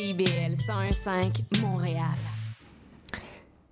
[0.00, 2.39] CIBL 101.5 Montréal.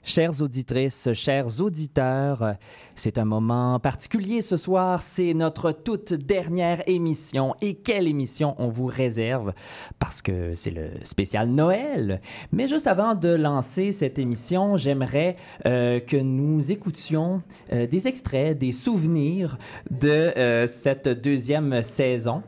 [0.09, 2.55] Chères auditrices, chers auditeurs,
[2.95, 5.03] c'est un moment particulier ce soir.
[5.03, 7.55] C'est notre toute dernière émission.
[7.61, 9.53] Et quelle émission on vous réserve?
[9.99, 12.23] Parce que c'est le spécial Noël.
[12.53, 15.37] Mais juste avant de lancer cette émission, j'aimerais
[15.67, 17.43] euh, que nous écoutions
[17.75, 19.59] euh, des extraits, des souvenirs
[19.91, 22.43] de euh, cette deuxième saison.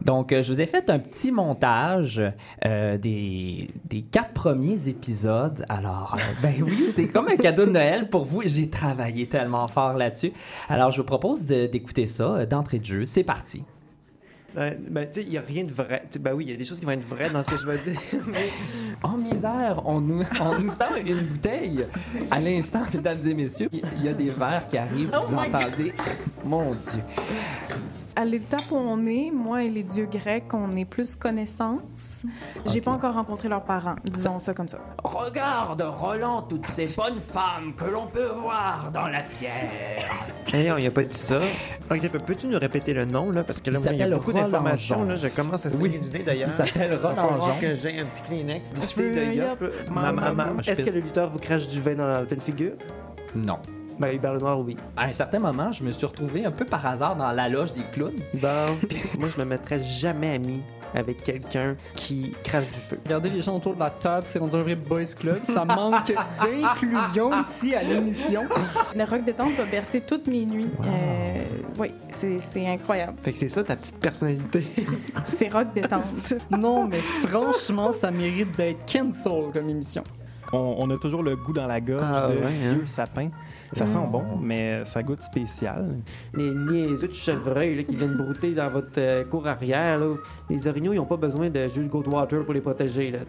[0.00, 2.22] Donc, je vous ai fait un petit montage
[2.62, 5.64] des, des quatre premiers épisodes.
[5.68, 8.42] Alors, ben oui, c'est comme un cadeau de Noël pour vous.
[8.44, 10.32] J'ai travaillé tellement fort là-dessus.
[10.68, 13.04] Alors, je vous propose d'écouter ça euh, d'entrée de jeu.
[13.06, 13.64] C'est parti.
[14.58, 16.02] Euh, ben, tu sais, il n'y a rien de vrai.
[16.10, 17.50] Tu sais, Ben oui, il y a des choses qui vont être vraies dans ce
[17.50, 18.00] que je vais dire.
[18.26, 18.48] mais
[19.02, 21.86] En misère, on nous, on nous tend une bouteille.
[22.30, 25.14] À l'instant, mesdames et messieurs, il y a des verres qui arrivent.
[25.16, 25.94] Oh vous entendez?
[26.44, 27.00] Mon Dieu.
[28.20, 32.24] À l'étape où on est, moi et les dieux grecs, on est plus connaissance.
[32.66, 34.76] J'ai pas encore rencontré leurs parents, disons ça comme ça.
[35.02, 40.04] Regarde, Roland, toutes ces bonnes femmes que l'on peut voir dans la pierre.
[40.52, 41.40] Hey, on n'y a pas dit ça.
[41.90, 43.42] Ok, peux- peux-tu nous répéter le nom, là?
[43.42, 45.16] Parce que là, Il moi, il y a beaucoup d'informations, là.
[45.16, 45.98] Je commence à saigner Oui.
[45.98, 46.50] du nez, d'ailleurs.
[46.50, 48.68] Il s'appelle Roland que j'ai un petit Kleenex.
[48.68, 49.60] veux Visiter de un yop.
[49.62, 49.72] yop?
[49.92, 52.42] Ma- ma- ma- Je Est-ce que le lutteur vous crache du vin dans la pleine
[52.42, 52.72] figure?
[53.34, 53.58] Non.
[54.00, 54.78] Ben, Hubert Lenoir, oui.
[54.96, 57.74] À un certain moment, je me suis retrouvé un peu par hasard dans la loge
[57.74, 58.18] des clowns.
[58.32, 58.66] Bon.
[59.18, 60.62] moi, je me mettrais jamais ami
[60.94, 62.98] avec quelqu'un qui crache du feu.
[63.04, 65.40] Regardez les gens autour de la table, c'est rendu un vrai boys club.
[65.42, 68.42] Ça manque d'inclusion ici à l'émission.
[68.96, 70.70] Le rock détente va bercer toutes mes nuits.
[70.82, 71.42] Euh,
[71.78, 73.18] oui, c'est c'est incroyable.
[73.22, 74.64] Fait que c'est ça ta petite personnalité.
[75.28, 76.04] C'est rock détente.
[76.50, 80.04] Non, mais franchement, ça mérite d'être cancel comme émission.
[80.52, 82.74] On, on a toujours le goût dans la gorge Ah, de ouais, hein?
[82.74, 83.28] vieux sapin.
[83.72, 85.94] Ça sent bon, mais ça goûte spécial.
[86.34, 89.98] Les niaiseux de chevreuil là, qui viennent brouter dans votre euh, cour arrière.
[89.98, 90.14] Là.
[90.48, 93.12] Les orignaux, ils n'ont pas besoin de jus de Goldwater pour les protéger.
[93.12, 93.20] Là,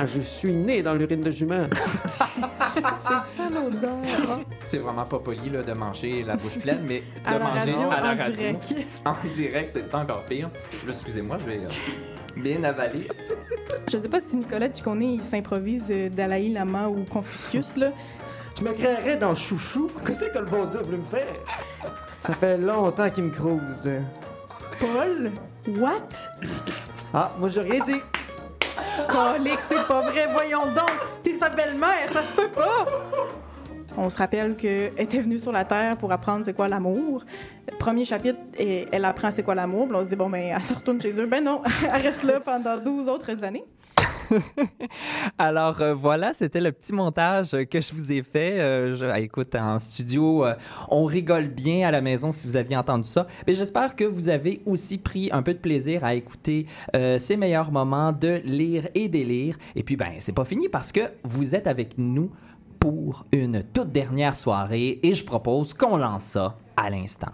[0.00, 1.68] ah, je suis né dans l'urine de jument.
[2.08, 4.40] C'est ça l'odeur.
[4.64, 7.58] C'est vraiment pas poli là, de manger la bouche pleine, mais de À la manger
[7.72, 8.34] radio, à la en radio.
[8.34, 8.74] direct.
[9.04, 10.50] En direct, c'est encore pire.
[10.88, 11.68] Excusez-moi, je vais euh,
[12.38, 13.06] bien avaler.
[13.90, 17.88] Je sais pas si Nicolas Ciccone, il s'improvise euh, Dalai Lama ou Confucius, là.
[18.58, 19.90] Je me créerais dans chouchou.
[20.04, 21.26] Qu'est-ce que le bon Dieu a voulu me faire?
[22.22, 23.88] Ça fait longtemps qu'il me crouse.
[24.80, 25.30] Paul?
[25.78, 26.08] What?
[27.14, 28.02] Ah, moi, j'ai rien dit.
[29.08, 30.90] Colique, c'est pas vrai, voyons donc!
[31.22, 32.86] T'es sa belle-mère, ça se peut pas!
[34.00, 37.24] On se rappelle qu'elle était venue sur la Terre pour apprendre c'est quoi l'amour.
[37.80, 39.88] Premier chapitre, et elle apprend c'est quoi l'amour.
[39.92, 41.26] On se dit, bon, ben, elle se retourne chez eux.
[41.26, 43.64] Ben non, elle reste là pendant 12 autres années.
[45.38, 48.60] Alors euh, voilà, c'était le petit montage que je vous ai fait.
[48.60, 50.54] Euh, je- ah, écoute, en studio, euh,
[50.90, 53.26] on rigole bien à la maison si vous aviez entendu ça.
[53.46, 56.66] Mais j'espère que vous avez aussi pris un peu de plaisir à écouter
[57.18, 59.56] ces meilleurs moments de lire et délire.
[59.74, 62.30] Et puis ben, c'est pas fini parce que vous êtes avec nous
[62.78, 67.32] pour une toute dernière soirée et je propose qu'on lance ça à l'instant.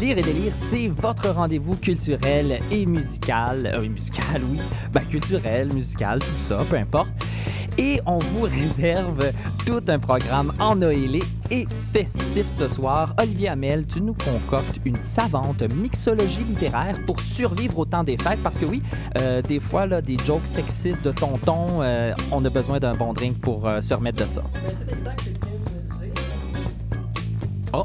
[0.00, 3.70] Lire et délire, c'est votre rendez-vous culturel et musical.
[3.74, 4.58] Euh, musical, oui.
[4.94, 7.12] Ben, culturel, musical, tout ça, peu importe.
[7.76, 9.30] Et on vous réserve
[9.66, 13.14] tout un programme ennoélé et festif ce soir.
[13.20, 18.42] Olivier Hamel, tu nous concoctes une savante mixologie littéraire pour survivre au temps des fêtes.
[18.42, 18.80] Parce que oui,
[19.18, 23.12] euh, des fois, là, des jokes sexistes de tonton, euh, on a besoin d'un bon
[23.12, 24.42] drink pour euh, se remettre de ça.
[27.74, 27.84] Oh!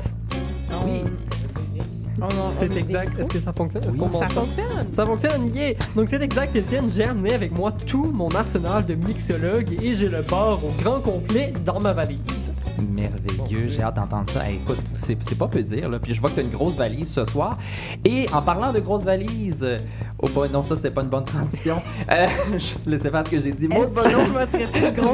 [2.22, 2.28] Oui!
[2.52, 3.20] C'est exact.
[3.20, 3.84] Est-ce que ça fonctionne?
[3.84, 4.92] Est-ce Oui, qu'on Ça fonctionne!
[4.92, 5.74] Ça fonctionne, yeah!
[5.96, 6.90] Donc c'est exact, Étienne.
[6.90, 11.02] J'ai amené avec moi tout mon arsenal de mixologue et j'ai le bar au grand
[11.02, 12.54] complet dans ma valise.
[12.90, 14.48] Merveilleux, j'ai hâte d'entendre ça.
[14.50, 16.00] Hey, écoute, c'est pas peu dire, là.
[16.00, 17.58] Puis je vois que tu as une grosse valise ce soir.
[18.06, 19.68] Et en parlant de grosse valise,
[20.26, 21.76] oh boy, non, ça c'était pas une bonne transition.
[22.12, 23.68] Euh, je laissez faire ce que j'ai dit.
[23.68, 24.06] Maud grosse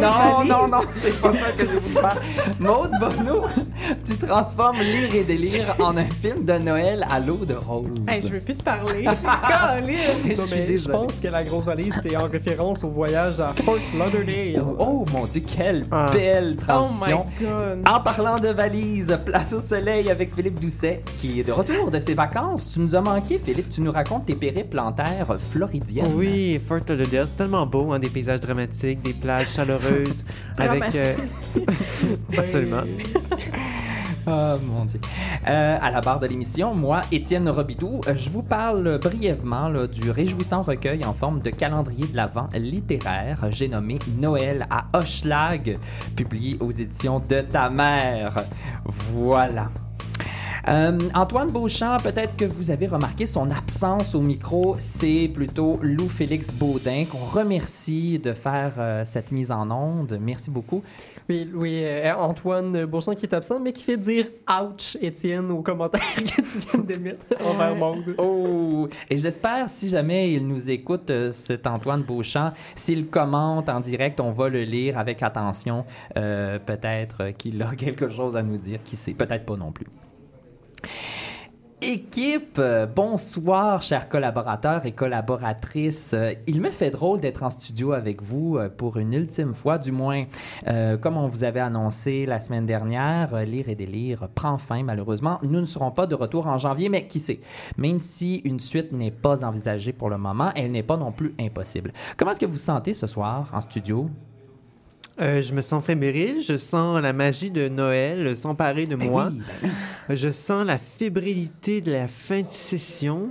[0.01, 2.17] non, non, non, c'est pas ça que j'ai voulu faire.
[2.59, 3.43] Maude Bonneau,
[4.03, 7.87] tu transformes Lire et délire en un film de Noël à l'eau de rose.
[8.07, 9.05] Hey, je veux plus te parler.
[10.27, 13.77] Je suis je pense que la grosse valise c'était en référence au voyage à Fort
[13.97, 14.61] Lauderdale.
[14.61, 16.09] Oh, oh, mon dieu, quelle Ah.
[16.11, 17.25] belle Oh transition.
[17.39, 17.87] my god.
[17.87, 21.99] En parlant de valise, place au soleil avec Philippe Doucet, qui est de retour de
[21.99, 22.71] ses vacances.
[22.73, 23.69] Tu nous as manqué, Philippe.
[23.69, 26.07] Tu nous racontes tes périples en terre floridienne.
[26.15, 30.25] Oui, Fort Lauderdale, c'est tellement beau, hein, des paysages dramatiques, des plages chaleureuses,
[30.57, 30.95] avec...
[30.95, 31.15] euh,
[32.37, 32.83] Absolument.
[34.27, 34.99] Oh mon dieu.
[35.47, 39.87] Euh, à la barre de l'émission, moi, Étienne Robidoux, euh, je vous parle brièvement là,
[39.87, 43.47] du réjouissant recueil en forme de calendrier de l'Avent littéraire.
[43.49, 45.75] J'ai nommé Noël à Hochelag,
[46.15, 48.45] publié aux éditions de ta mère.
[48.85, 49.69] Voilà.
[50.67, 54.75] Euh, Antoine Beauchamp, peut-être que vous avez remarqué son absence au micro.
[54.79, 60.19] C'est plutôt Lou-Félix Baudin qu'on remercie de faire euh, cette mise en onde.
[60.21, 60.83] Merci beaucoup.
[61.29, 65.61] Oui, oui euh, Antoine Beauchamp qui est absent, mais qui fait dire ouch, Étienne, aux
[65.61, 68.15] commentaires que tu viens de mettre envers Maude.
[68.19, 68.87] Oh!
[69.09, 74.31] Et j'espère, si jamais il nous écoute, cet Antoine Beauchamp, s'il commente en direct, on
[74.31, 75.85] va le lire avec attention.
[76.13, 79.13] Peut-être qu'il a quelque chose à nous dire, qui sait.
[79.13, 79.87] Peut-être pas non plus.
[81.83, 86.13] Équipe, euh, bonsoir chers collaborateurs et collaboratrices.
[86.13, 89.79] Euh, Il me fait drôle d'être en studio avec vous euh, pour une ultime fois,
[89.79, 90.25] du moins
[91.01, 95.39] comme on vous avait annoncé la semaine dernière, Lire et délire prend fin malheureusement.
[95.41, 97.39] Nous ne serons pas de retour en janvier, mais qui sait,
[97.77, 101.33] même si une suite n'est pas envisagée pour le moment, elle n'est pas non plus
[101.39, 101.93] impossible.
[102.15, 104.07] Comment est-ce que vous sentez ce soir en studio?
[105.21, 109.29] Euh, je me sens fébrile, je sens la magie de Noël s'emparer de Ben moi.
[109.31, 109.69] oui, ben
[110.09, 110.17] oui.
[110.17, 113.29] Je sens la fébrilité de la fin de session.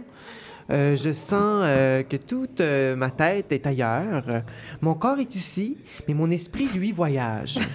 [0.71, 4.25] Euh, je sens euh, que toute euh, ma tête est ailleurs.
[4.81, 7.59] Mon corps est ici, mais mon esprit, lui, voyage.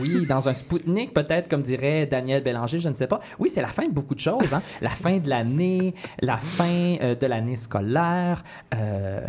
[0.00, 3.20] Oui, dans un Spoutnik, peut-être, comme dirait Daniel Bélanger, je ne sais pas.
[3.38, 4.54] Oui, c'est la fin de beaucoup de choses.
[4.54, 4.62] Hein?
[4.80, 8.42] La fin de l'année, la fin euh, de l'année scolaire.
[8.74, 9.20] Euh,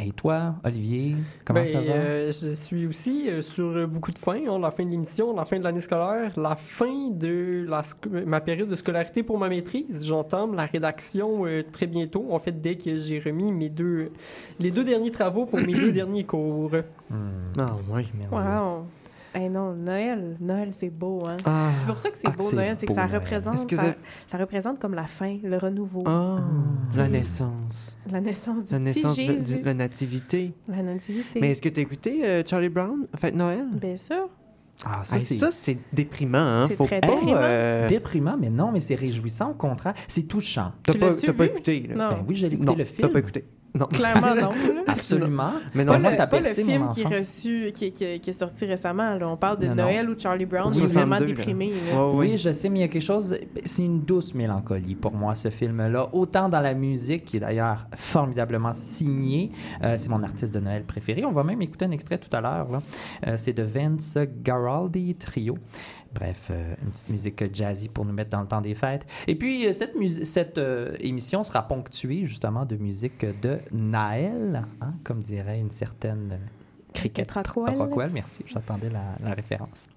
[0.00, 1.92] et toi, Olivier, comment Ben, ça va?
[1.92, 4.40] euh, je suis aussi sur beaucoup de fins.
[4.48, 7.82] hein, la fin de l'émission, la fin de l'année scolaire, la fin de la
[8.24, 10.06] ma période de scolarité pour ma maîtrise.
[10.06, 12.28] J'entame la rédaction euh, très bientôt.
[12.30, 14.10] En fait, dès que j'ai remis mes deux,
[14.58, 16.72] les deux derniers travaux pour mes deux derniers cours.
[17.10, 18.06] Ah, ouais.
[18.30, 18.86] Wow.
[19.34, 21.36] Hey non, Noël, Noël c'est beau, hein.
[21.44, 23.20] Ah, C'est pour ça que c'est Ah, beau Noël, c'est que ça Noël.
[23.20, 23.94] représente, que ça,
[24.26, 26.40] ça représente comme la fin, le renouveau, ah,
[26.96, 27.98] la naissance.
[28.10, 30.54] la naissance du La petit naissance de, Jésus, de la nativité.
[30.66, 31.40] la nativité.
[31.40, 33.66] Mais est-ce que tu as écouté euh, Charlie Brown, Fête Noël?
[33.74, 34.28] Bien sûr.
[34.84, 36.66] Ah, ça, Hey, c'est ça, c'est déprimant, hein?
[36.68, 37.08] C'est Faut très pas.
[37.08, 37.32] déprimant.
[37.36, 39.94] euh, déprimant, mais non, mais c'est réjouissant, au contraire.
[40.06, 40.72] C'est touchant.
[40.84, 41.94] T'as Tu pas, l'as-tu t'as pas écouté, là.
[41.96, 42.08] Non.
[42.18, 43.08] Ben oui, j'ai écouté Non, le t'as film.
[43.10, 43.44] pas écouté.
[43.78, 43.86] Non.
[43.86, 44.50] Clairement non.
[44.50, 44.82] là.
[44.88, 45.52] Absolument.
[45.74, 48.32] Mais non, Pas, moi, le, ça pas le film qui reçu, qui, qui- qui est
[48.32, 49.14] sorti récemment.
[49.14, 49.28] là.
[49.28, 49.82] On parle de Non, non.
[49.84, 51.36] Noël ou Charlie Brown, Oui, qui est vraiment 62, là.
[51.36, 51.72] déprimé.
[52.14, 53.36] Oui, je sais, mais il y a quelque chose.
[53.64, 56.08] C'est une douce mélancolie pour moi, ce film-là.
[56.12, 59.50] Autant dans la musique, qui est d'ailleurs formidablement signée.
[59.82, 61.24] Euh, c'est mon artiste de Noël préféré.
[61.24, 62.68] On va même écouter un extrait tout à l'heure.
[62.70, 62.82] là.
[63.26, 65.56] Euh, c'est de Vince Garaldi Trio.
[66.14, 69.06] Bref, euh, une petite musique jazzy pour nous mettre dans le temps des fêtes.
[69.26, 75.20] Et puis, euh, cette, euh, émission sera ponctuée justement de musique de Naël, hein, comme
[75.20, 76.38] dirait une certaine
[76.94, 77.76] cricket Cricket Rockwell.
[77.76, 79.88] Rockwell, merci, j'attendais la, la référence.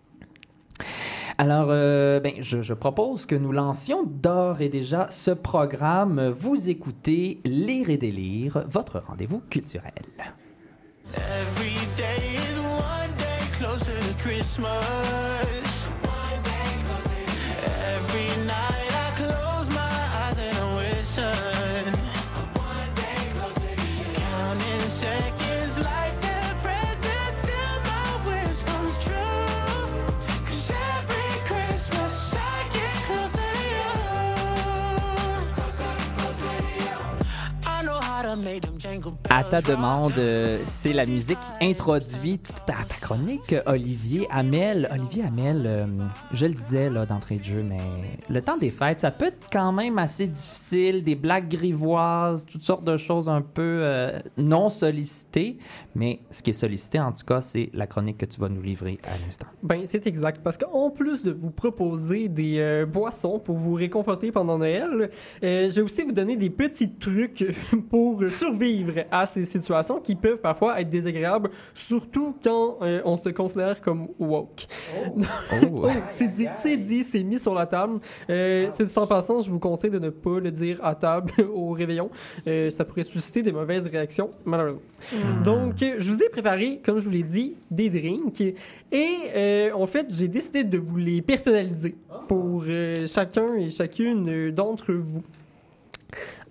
[1.38, 6.30] Alors, euh, ben, je, je propose que nous lancions d'ores et déjà ce programme.
[6.30, 9.92] Vous écoutez Lire et délire, votre rendez-vous culturel.
[11.16, 15.71] Every day is one day closer to Christmas.
[38.44, 38.71] made a
[39.30, 44.90] À ta demande, euh, c'est la musique qui introduit ta, ta chronique, Olivier Hamel.
[44.92, 45.86] Olivier Hamel, euh,
[46.32, 47.80] je le disais là d'entrée de jeu, mais
[48.30, 52.64] le temps des fêtes, ça peut être quand même assez difficile, des blagues grivoises, toutes
[52.64, 55.58] sortes de choses un peu euh, non sollicitées.
[55.96, 58.62] Mais ce qui est sollicité, en tout cas, c'est la chronique que tu vas nous
[58.62, 59.48] livrer à l'instant.
[59.64, 60.42] Ben, c'est exact.
[60.44, 65.10] Parce qu'en plus de vous proposer des euh, boissons pour vous réconforter pendant Noël,
[65.42, 67.46] je vais aussi vous donner des petits trucs
[67.90, 68.30] pour pour
[68.72, 73.82] survivre à ces situations qui peuvent parfois être désagréables, surtout quand euh, on se considère
[73.82, 74.66] comme woke.
[74.98, 75.20] Oh.
[75.74, 78.00] Oh, c'est dit, c'est dit, c'est mis sur la table.
[78.30, 81.32] Euh, c'est dit en passant, je vous conseille de ne pas le dire à table
[81.54, 82.10] au réveillon.
[82.48, 84.82] Euh, ça pourrait susciter des mauvaises réactions, malheureusement.
[85.44, 88.42] Donc, euh, je vous ai préparé, comme je vous l'ai dit, des drinks.
[88.92, 91.96] Et euh, en fait, j'ai décidé de vous les personnaliser
[92.28, 95.24] pour euh, chacun et chacune d'entre vous.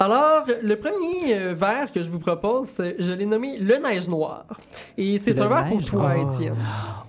[0.03, 4.47] Alors, le premier euh, verre que je vous propose, je l'ai nommé le neige noir.
[4.97, 6.33] Et c'est Le un verre pour neige toi, noir.
[6.33, 6.55] Étienne.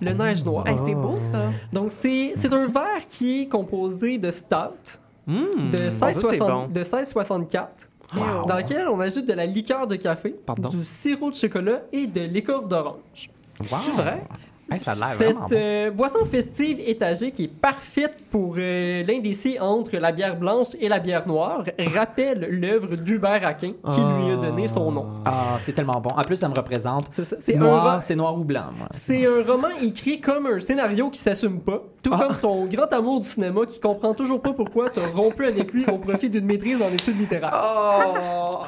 [0.02, 0.66] Le neige noir.
[0.66, 1.38] Hey, c'est beau, ça.
[1.72, 5.70] Donc, c'est c'est un verre qui est composé de stout, Mmh.
[5.72, 6.66] de Ah, ça, c'est 16,60 bon.
[6.68, 7.66] de 16,64,
[8.14, 8.46] Wow.
[8.46, 10.68] dans lequel on ajoute de la liqueur de café, Pardon?
[10.68, 13.30] du sirop de chocolat et de l'écorce d'orange.
[13.60, 13.78] Wow.
[13.84, 14.22] C'est vrai?
[14.70, 15.46] Hey, ça a l'air Cette bon.
[15.52, 20.88] euh, boisson festive étagée qui est parfaite pour euh, l'indécis entre la bière blanche et
[20.88, 21.64] la bière noire
[21.94, 25.06] rappelle l'œuvre d'Hubert Aquin qui lui a donné son nom.
[25.26, 26.10] Ah, c'est tellement bon.
[26.16, 27.06] En plus, ça me représente.
[27.38, 31.18] C'est Noir, ro- c'est noir ou blanc, c'est un roman écrit comme un scénario qui
[31.18, 35.06] s'assume pas, tout comme ton grand amour du cinéma qui comprend toujours pas pourquoi t'as
[35.14, 37.52] rompu avec lui au profit d'une maîtrise en études littéraires.
[37.52, 38.64] Oh!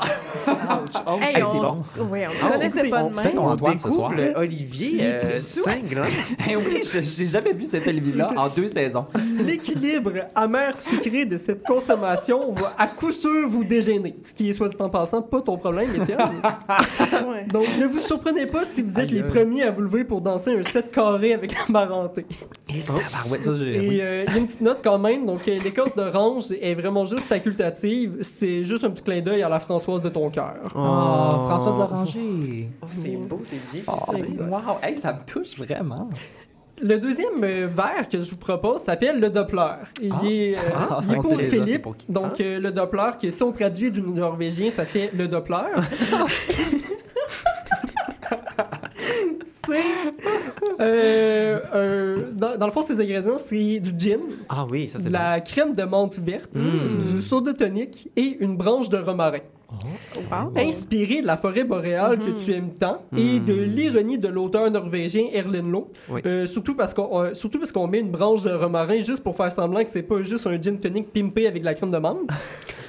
[1.20, 2.00] Hey, Hey, on- c'est bon, ça.
[2.10, 3.34] Oui, on Ah, ne connaissait écoutez, pas on- de tu fais même.
[3.34, 4.10] ton On Antoine ce soir.
[4.10, 5.38] découvre le Olivier euh,
[5.88, 6.04] cinglant.
[6.50, 9.06] Eh oui, je j'ai jamais vu cet Olivier-là en deux saisons.
[9.44, 14.16] L'équilibre amer-sucré de cette consommation va à coup sûr vous dégêner.
[14.22, 16.18] Ce qui est, soit dit en passant, pas ton problème, Étienne.
[17.26, 17.44] Ouais.
[17.46, 20.20] Donc, ne vous surprenez pas si vous êtes Aïe, les premiers à vous lever pour
[20.20, 21.64] danser un set carré avec la
[23.42, 24.00] ça, j'ai- Et oui.
[24.00, 25.24] euh, il y a une petite note quand même.
[25.24, 28.18] Donc, euh, l'écorce d'orange est vraiment juste facultative.
[28.22, 30.54] C'est juste un petit clin d'œil à la Françoise de ton cœur.
[30.74, 30.78] Oh,
[31.48, 32.68] Françoise Loranger.
[32.82, 33.82] Oh, c'est beau, c'est bien.
[33.86, 34.48] Oh, ficelé.
[34.48, 35.73] wow, hey, ça me touche vraiment.
[36.82, 39.74] Le deuxième euh, verre que je vous propose s'appelle le Doppler.
[40.02, 40.26] Il Ah.
[40.26, 41.82] est, euh, Ah, il est pour Philippe.
[41.82, 41.94] pour.
[42.08, 45.56] Donc, euh, le Doppler, que si on traduit du norvégien, ça fait le Doppler.
[49.66, 50.80] c'est.
[50.80, 55.12] euh, dans, dans le fond, ces ingrédients, c'est du gin, Ah oui, ça c'est de
[55.12, 56.98] la crème de menthe verte, Mm.
[57.16, 59.38] du soda tonique et une branche de romarin.
[60.30, 60.52] Wow.
[60.56, 65.24] Inspiré de la forêt boréale que tu aimes tant et de l'ironie de l'auteur norvégien
[65.44, 65.88] Loe.
[66.08, 66.20] Oui.
[66.26, 69.36] Euh, surtout parce qu'on euh, surtout parce qu'on met une branche de romarin juste pour
[69.36, 71.98] faire semblant que c'est pas juste un gin tonic pimpé avec de la crème de
[71.98, 72.30] menthe.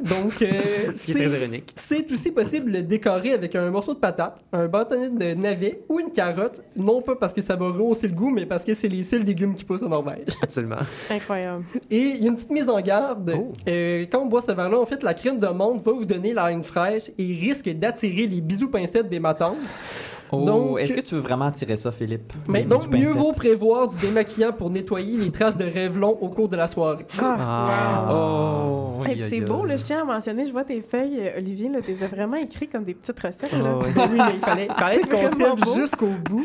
[0.00, 5.10] Donc, euh, c'est aussi possible de le décorer avec un morceau de patate, un bâtonnet
[5.10, 8.46] de navet ou une carotte, non pas parce que ça va rehausser le goût, mais
[8.46, 10.28] parce que c'est les seuls légumes qui poussent en Norvège.
[10.42, 10.76] Absolument.
[11.10, 11.64] Incroyable.
[11.90, 13.34] Et il y a une petite mise en garde.
[13.36, 13.52] Oh.
[13.68, 16.32] Euh, quand on boit ce verre-là, en fait, la crème de menthe va vous donner
[16.32, 19.80] la haine fraîche et risque d'attirer les bisous pincettes des matantes.
[20.30, 22.32] Oh, Donc- est-ce que tu veux vraiment tirer ça, Philippe?
[22.48, 23.16] Mais donc, mieux pincettes.
[23.16, 27.06] vaut prévoir du démaquillant pour nettoyer les traces de rêvelons au cours de la soirée.
[27.20, 28.08] Ah.
[28.12, 30.82] Oh, Hey, aïe, puis aïe, c'est beau, là, je tiens à mentionner, je vois tes
[30.82, 33.52] feuilles, euh, Olivier, là, tu les as vraiment écrites comme des petites recettes.
[33.52, 33.76] Là.
[33.78, 33.90] Oh, oui.
[33.96, 35.74] Oui, mais il fallait, fallait serve beau.
[35.74, 36.44] jusqu'au bout.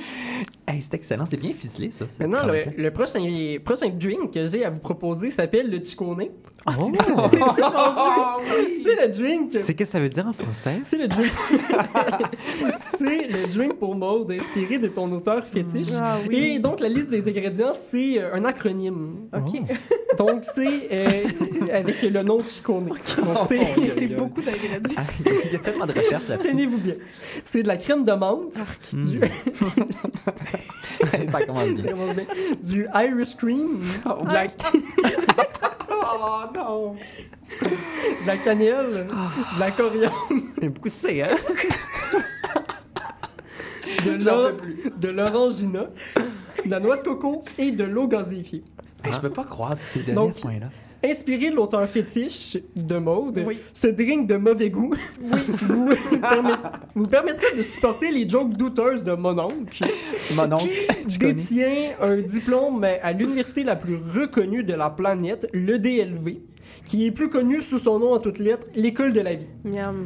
[0.66, 2.06] Hey, c'est excellent, c'est bien ficelé, ça.
[2.08, 3.20] c'est Maintenant, le, le prochain,
[3.64, 6.24] prochain drink que j'ai à vous proposer s'appelle le chicone.
[6.66, 6.92] Ah, Oh.
[6.98, 7.28] c'est ça.
[7.30, 8.74] C'est drink.
[8.86, 9.52] C'est le drink.
[9.60, 10.80] C'est qu'est-ce que ça veut dire en français?
[10.84, 11.32] C'est le drink.
[12.84, 15.90] c'est le drink pour mode inspiré de ton auteur fétiche.
[16.00, 16.36] Ah oui.
[16.56, 19.30] Et donc la liste des ingrédients, c'est euh, un acronyme.
[19.36, 19.62] OK.
[20.18, 21.24] Donc c'est euh,
[21.74, 22.88] avec le nom Chicone.
[22.88, 22.98] Donc
[23.50, 24.96] c'est beaucoup d'ingrédients.
[24.98, 25.04] Ah,
[25.46, 26.52] Il y a tellement de recherches là-dessus.
[26.52, 26.96] Tenez-vous bien.
[27.44, 28.58] C'est de la crème de menthe,
[28.94, 29.20] du,
[31.32, 31.94] ça commence bien.
[32.62, 34.48] du Irish cream, de la,
[35.90, 36.96] Oh non!
[37.62, 41.36] de la cannelle, de la coriandre, Il y a beaucoup de C, hein?
[44.06, 45.86] de l'orangina,
[46.66, 48.64] de la noix de coco et de l'eau gazéifiée.
[49.04, 50.68] Hey, je peux pas croire que tu t'es donné Donc- à ce point-là.
[51.06, 53.58] Inspiré de l'auteur fétiche de mode, Oui.
[53.74, 55.90] ce drink de mauvais goût vous,
[56.22, 56.54] permet-
[56.96, 59.84] vous permettra de supporter les jokes douteuses de mon oncle,
[60.34, 60.64] Mon oncle,
[61.10, 66.38] qui détient un diplôme à l'université la plus reconnue de la planète, l'EDLV,
[66.86, 69.48] qui est plus connu sous son nom en toutes lettres, l'école de la vie.
[69.64, 70.06] Miam.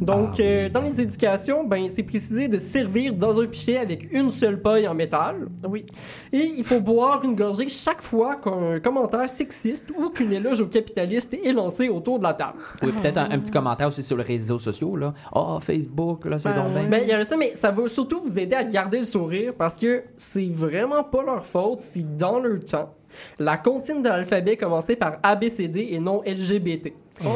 [0.00, 4.32] Donc, euh, dans les indications, ben, c'est précisé de servir dans un pichet avec une
[4.32, 5.48] seule paille en métal.
[5.68, 5.84] Oui.
[6.32, 10.66] Et il faut boire une gorgée chaque fois qu'un commentaire sexiste ou qu'une éloge au
[10.66, 12.58] capitaliste est lancé autour de la table.
[12.82, 15.14] Oui, peut-être un, un petit commentaire aussi sur les réseaux sociaux, là.
[15.34, 16.82] Oh, Facebook, là, c'est Ben, donc bien.
[16.82, 16.88] ouais.
[16.88, 19.52] Ben, il y a ça, mais ça va surtout vous aider à garder le sourire
[19.56, 22.92] parce que c'est vraiment pas leur faute si dans leur temps,
[23.38, 26.92] la comptine de l'alphabet commençait par ABCD et non LGBT.
[27.24, 27.28] Oh.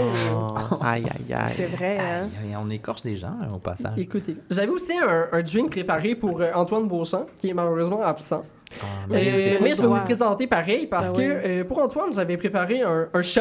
[0.83, 1.53] Aïe, aïe, aïe.
[1.55, 2.29] C'est vrai, hein?
[2.43, 3.93] Aïe, On écorche des gens, au passage.
[3.97, 8.43] Écoutez, j'avais aussi un, un drink préparé pour euh, Antoine Beauchamp, qui est malheureusement absent.
[8.83, 11.61] Ah, Euh, mais je vais vous le présenter pareil parce Ben que oui.
[11.61, 13.41] euh, pour Antoine, j'avais préparé un, un shot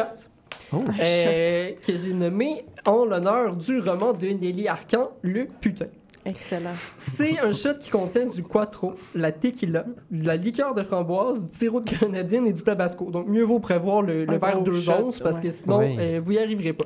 [0.72, 0.84] Oh.
[1.02, 5.86] euh, que j'ai nommé en l'honneur du roman de Nelly Arcan, Le Putain.
[6.26, 6.70] Excellent.
[6.98, 11.52] C'est un shot qui contient du Quattro, la tequila, de la liqueur de framboise, du
[11.56, 13.10] sirop de grenadine et du tabasco.
[13.10, 15.96] Donc, mieux vaut prévoir le, verre gros 2 shot, onces parce que sinon, Oui.
[15.98, 16.84] euh, vous y arriverez pas.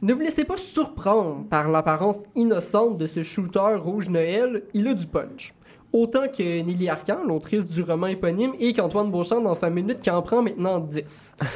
[0.00, 4.94] Ne vous laissez pas surprendre par l'apparence innocente de ce shooter rouge Noël, il a
[4.94, 5.54] du punch.
[5.92, 10.10] Autant que Nelly Arcan, l'autrice du roman éponyme, et qu'Antoine Beauchamp dans sa minute qui
[10.10, 11.36] en prend maintenant 10.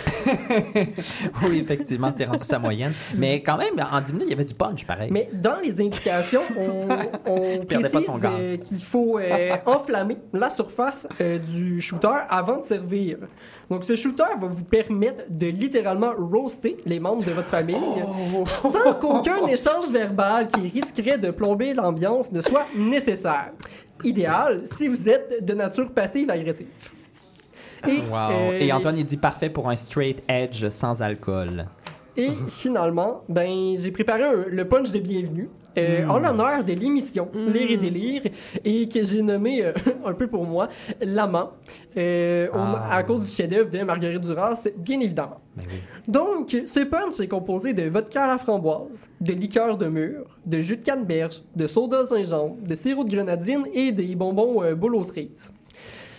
[1.48, 2.92] Oui, effectivement, c'était rendu sa moyenne.
[3.16, 5.10] Mais quand même, en 10 minutes, il y avait du punch, pareil.
[5.10, 6.88] Mais dans les indications, on,
[7.26, 13.18] on précise euh, qu'il faut euh, enflammer la surface euh, du shooter avant de servir.
[13.70, 17.76] Donc, ce shooter va vous permettre de littéralement roaster les membres de votre famille
[18.34, 18.44] Oh!
[18.46, 23.52] sans qu'aucun échange verbal qui risquerait de plomber l'ambiance ne soit nécessaire.
[24.04, 26.66] Idéal si vous êtes de nature passive-agressive.
[27.88, 28.16] Et, Wow.
[28.30, 31.66] euh, Et Antoine, il dit parfait pour un straight edge sans alcool.
[32.16, 35.48] Et finalement, ben, j'ai préparé un- le punch de bienvenue.
[35.78, 38.22] Euh, En l'honneur de l'émission Lire et délire
[38.64, 39.72] et que j'ai nommé euh,
[40.04, 40.68] un peu pour moi
[41.00, 41.50] l'amant
[41.96, 42.96] euh, Ah.
[42.96, 45.40] à cause du chef-d'œuvre de Marguerite Duras, bien évidemment.
[45.56, 45.76] Ben oui.
[46.08, 50.60] Donc, ce punch est composé de vodka à la framboise, de liqueur de mûre, de
[50.60, 54.94] jus de canneberge, de soda gingembre, de sirop de grenadine et des bonbons euh, boule
[54.96, 55.52] aux cerises.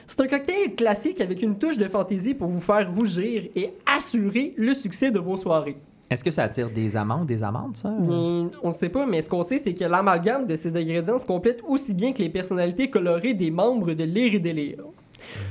[0.05, 4.53] C'est un cocktail classique avec une touche de fantaisie pour vous faire rougir et assurer
[4.57, 5.77] le succès de vos soirées.
[6.13, 7.89] Est-ce que ça attire des amandes, des amandes, ça?
[7.89, 11.17] Bien, on ne sait pas, mais ce qu'on sait, c'est que l'amalgame de ces ingrédients
[11.17, 14.83] se complète aussi bien que les personnalités colorées des membres de Lire et Délire.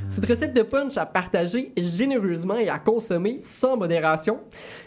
[0.09, 4.39] Cette recette de punch à partager généreusement et à consommer sans modération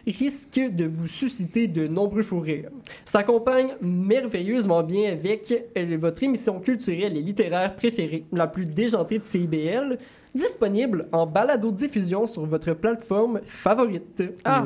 [0.07, 2.69] risque de vous susciter de nombreux fous rires.
[3.03, 9.25] S'accompagne merveilleusement bien avec euh, votre émission culturelle et littéraire préférée, la plus déjantée de
[9.25, 9.97] CIBL,
[10.35, 14.23] disponible en balado-diffusion sur votre plateforme favorite.
[14.43, 14.63] Ah,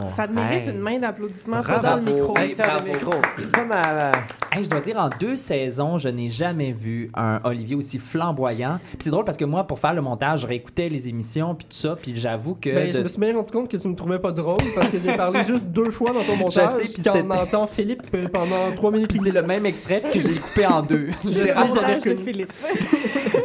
[0.00, 0.08] Wow!
[0.08, 0.74] ça te mérite Hey.
[0.74, 1.80] une main d'applaudissement Bravo.
[1.80, 2.36] pas dans le micro.
[2.38, 3.12] Hey, ça, le micro.
[3.54, 4.12] Comme à...
[4.52, 8.78] Hey, je dois dire, en deux saisons, je n'ai jamais vu un Olivier aussi flamboyant.
[8.90, 11.66] Puis c'est drôle parce que moi, pour faire le montage, je réécoutais les émissions puis
[11.70, 12.68] tout ça, puis j'avoue que...
[12.70, 14.88] Ben, de- Je me suis bien rendu compte que tu me trouvais pas drôle parce
[14.90, 16.68] que j'ai parlé juste deux fois dans ton montage.
[16.68, 19.08] sais, puis c'était- entend Philippe euh, pendant trois minutes.
[19.08, 21.08] Puis c'est le même extrait, puis je l'ai coupé en deux.
[21.24, 22.16] Je sais, de.
[22.16, 22.52] Philippe.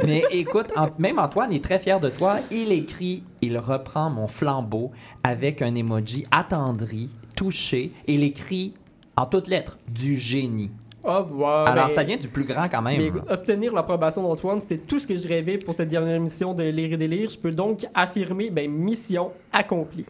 [0.05, 2.37] Mais écoute, en- même Antoine est très fier de toi.
[2.51, 4.91] Il écrit, il reprend mon flambeau
[5.23, 8.73] avec un emoji attendri, touché, et il écrit
[9.15, 10.71] en toutes lettres du génie.
[11.07, 12.97] Ah, wow, Alors ben, ça vient du plus grand quand même.
[12.97, 16.55] mais écoute, obtenir l'approbation d'Antoine, c'était tout ce que je rêvais pour cette dernière émission
[16.55, 17.29] de Lire et Délire.
[17.29, 20.05] Je peux donc affirmer, ben, mission accomplie.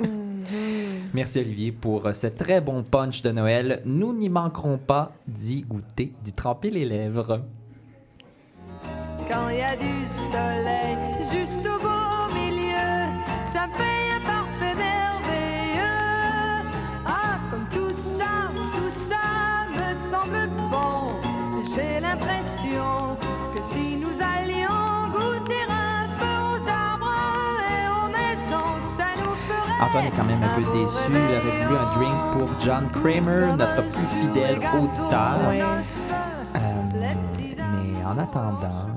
[1.14, 3.82] Merci Olivier pour euh, ce très bon punch de Noël.
[3.84, 7.42] Nous n'y manquerons pas d'y goûter, d'y tremper les lèvres.
[9.30, 10.98] Quand il y a du soleil
[11.32, 13.10] juste au beau milieu,
[13.52, 16.62] ça fait un parfait merveilleux.
[17.08, 21.16] Ah, comme tout ça, tout ça me semble bon.
[21.76, 23.18] J'ai l'impression
[23.56, 29.82] que si nous allions goûter un peu aux arbres et aux maisons, ça nous ferait.
[29.82, 31.12] Antoine est quand même un peu déçu.
[31.12, 35.40] Il aurait voulu un drink pour John Kramer, notre plus fidèle auditeur.
[35.50, 35.62] Ouais.
[36.56, 36.60] Euh,
[36.94, 38.95] mais en attendant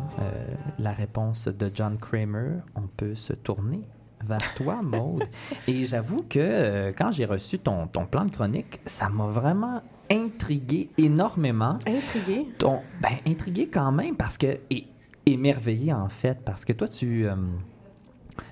[0.79, 3.81] la réponse de John Kramer, on peut se tourner
[4.27, 5.25] vers toi, Maude.
[5.67, 9.81] Et j'avoue que euh, quand j'ai reçu ton, ton plan de chronique, ça m'a vraiment
[10.11, 11.77] intrigué énormément.
[11.87, 12.49] Intrigué?
[12.59, 14.59] Ton, ben, intrigué quand même parce que.
[14.71, 14.87] Et
[15.27, 17.27] émerveillé en fait, parce que toi, tu.
[17.27, 17.35] euh,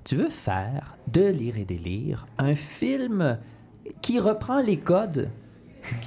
[0.04, 3.38] tu veux faire de Lire et Délire un film
[4.02, 5.30] qui reprend les codes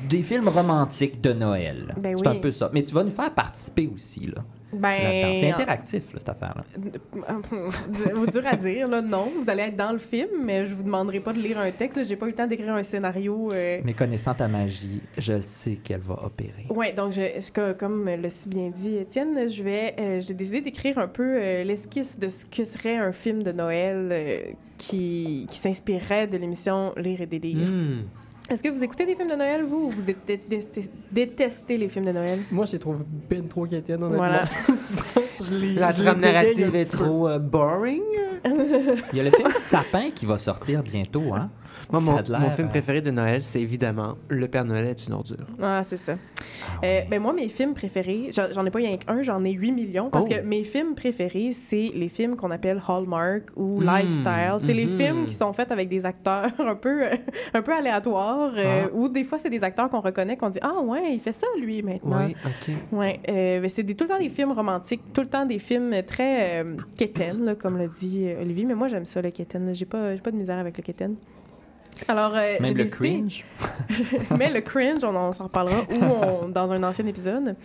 [0.10, 1.96] des films romantiques de Noël.
[1.98, 2.38] Ben C'est oui.
[2.38, 2.70] un peu ça.
[2.74, 4.44] Mais tu vas nous faire participer aussi, là.
[4.72, 5.34] Ben.
[5.34, 6.64] C'est interactif, là, cette affaire-là.
[8.32, 9.32] dur à dire, là, non.
[9.40, 12.04] Vous allez être dans le film, mais je vous demanderai pas de lire un texte.
[12.08, 13.50] J'ai pas eu le temps d'écrire un scénario.
[13.52, 16.66] euh, Mais connaissant ta magie, je sais qu'elle va opérer.
[16.70, 20.34] Ouais, donc je, je- co- comme l'a si bien dit Étienne, je vais, euh, j'ai
[20.34, 24.40] décidé d'écrire un peu euh, l'esquisse de ce que serait un film de Noël euh,
[24.78, 27.68] qui, qui s'inspirerait de l'émission Lire et délire.
[27.68, 28.04] Hmm.
[28.50, 31.78] Est-ce que vous écoutez des films de Noël, vous, ou vous dé- dé- détestez, détestez
[31.78, 32.40] les films de Noël?
[32.52, 32.98] Moi, je les trouve
[33.30, 34.18] ben trop quétaines, honnêtement.
[34.18, 34.44] Voilà.
[35.42, 38.02] Je les- La je les trame narrative est trop euh, boring.
[39.14, 41.50] Il y a le film Sapin qui va sortir bientôt, hein?
[41.92, 45.38] Moi, mon, film euh, préféré de Noël, c'est évidemment Le Père Noël est une ordure.
[45.62, 46.16] Ah, c'est ça.
[46.84, 50.10] Euh, ben moi, mes films préférés, j'en ai pas rien qu'un, j'en ai 8 millions,
[50.10, 50.34] parce Oh.
[50.36, 54.56] que mes films préférés, c'est les films qu'on appelle Hallmark ou Mm, Lifestyle.
[54.60, 54.98] C'est les mhm.
[54.98, 57.04] films qui sont faits avec des acteurs un peu,
[57.54, 58.90] un peu aléatoires, euh, Ah.
[58.94, 61.48] ou des fois, c'est des acteurs qu'on reconnaît, qu'on dit «Ah ouais, il fait ça,
[61.60, 62.26] lui, maintenant.
[62.26, 62.76] Oui, OK.
[62.98, 66.64] Ouais, euh, c'est tout le temps des films romantiques, tout le temps des films très
[66.64, 68.66] euh, quétaines, là, comme l'a dit euh, Olivier.
[68.66, 69.74] Mais moi, j'aime ça, le quétaine.
[69.74, 71.16] J'ai pas, j'ai pas de misère avec le quétaine.
[72.08, 73.46] Alors, euh, j'ai le décidé- cringe.
[74.38, 77.56] mais le cringe, on, en- s'en reparlera ou on- dans un ancien épisode.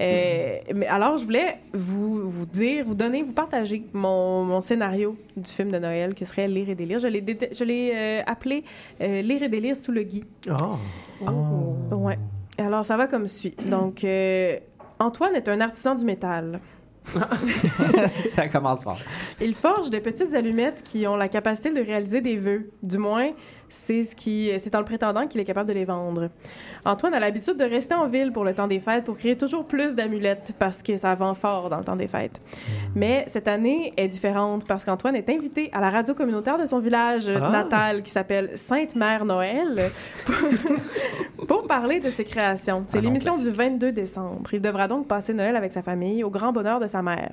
[0.00, 5.16] Euh, mais alors, je voulais vous, vous dire, vous donner, vous partager mon, mon scénario
[5.36, 6.98] du film de Noël qui serait Lire et délire.
[6.98, 8.64] Je l'ai, je l'ai euh, appelé
[9.00, 10.24] euh, Lire et délire sous le gui.
[10.50, 11.26] Oh.
[11.94, 12.18] Ouais.
[12.58, 13.54] Alors, ça va comme suit.
[13.68, 14.06] Donc,
[15.00, 16.60] Antoine est un artisan du métal.
[18.30, 18.98] Ça commence fort.
[19.40, 22.70] Il forge des petites allumettes qui ont la capacité de réaliser des vœux.
[22.82, 23.30] Du moins,
[23.68, 26.28] c'est ce qui, c'est en le prétendant qu'il est capable de les vendre.
[26.84, 29.66] Antoine a l'habitude de rester en ville pour le temps des fêtes pour créer toujours
[29.66, 32.40] plus d'amulettes parce que ça vend fort dans le temps des fêtes.
[32.94, 36.78] Mais cette année est différente parce qu'Antoine est invité à la radio communautaire de son
[36.78, 37.50] village Ah.
[37.50, 39.90] natal qui s'appelle Sainte-Mère Noël
[40.26, 42.84] pour, pour parler de ses créations.
[42.86, 43.58] C'est nom l'émission du classique.
[43.58, 44.48] 22 décembre.
[44.52, 47.32] Il devra donc passer Noël avec sa famille au grand bonheur de sa mère.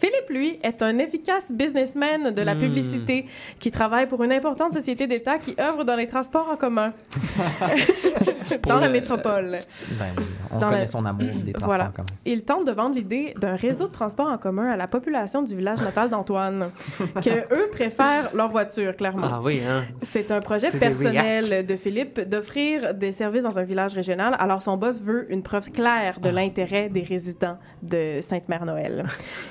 [0.00, 2.60] Philippe, lui, est un efficace businessman de la Hmm.
[2.60, 3.26] publicité
[3.58, 6.92] qui travaille pour une importante société d'État qui œuvre dans les transports en commun
[8.66, 9.58] dans la le- métropole.
[9.98, 10.06] Ben
[10.52, 11.84] on Dans connaît son amour des transports Voilà.
[11.88, 12.06] en commun.
[12.24, 15.54] Il tente de vendre l'idée d'un réseau de transports en commun à la population du
[15.54, 16.70] village natal d'Antoine,
[17.22, 19.28] que eux préfèrent leur voiture, clairement.
[19.30, 19.84] Ah oui, hein?
[20.02, 24.34] C'est un projet personnel de Philippe d'offrir des services dans un village régional.
[24.38, 29.04] Alors, son boss veut une preuve claire de l'intérêt des résidents de Sainte-Mère-Noël.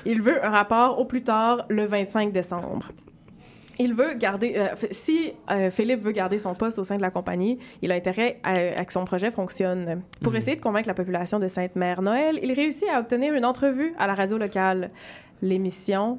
[0.04, 2.88] Il veut un rapport au plus tard le 25 décembre.
[3.78, 4.54] Il veut garder.
[4.58, 7.94] euh, si euh, Philippe veut garder son poste au sein de la compagnie, il a
[7.94, 10.02] intérêt à, à que son projet fonctionne.
[10.22, 14.06] Pour essayer de convaincre la population de Sainte-Mère-Noël, il réussit à obtenir une entrevue à
[14.06, 14.90] la radio locale.
[15.40, 16.18] L'émission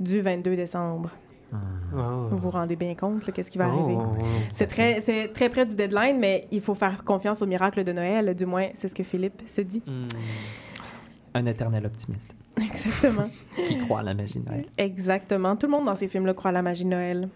[0.00, 1.10] du 22 décembre.
[1.52, 1.96] Oh.
[2.30, 3.94] Vous vous rendez bien compte, qu'est-ce qui va Oh, arriver?
[3.98, 4.24] oh, oh.
[4.52, 7.92] C'est très, c'est très près du deadline, mais il faut faire confiance au miracle de
[7.92, 8.34] Noël.
[8.34, 9.82] Du moins, c'est ce que Philippe se dit.
[9.86, 10.08] Hmm.
[11.34, 12.34] Un éternel optimiste
[12.70, 13.28] Exactement.
[13.66, 14.66] qui croit à la magie de Noël.
[14.78, 15.56] Exactement.
[15.56, 17.28] Tout le monde dans ces films-là croit à la magie de Noël.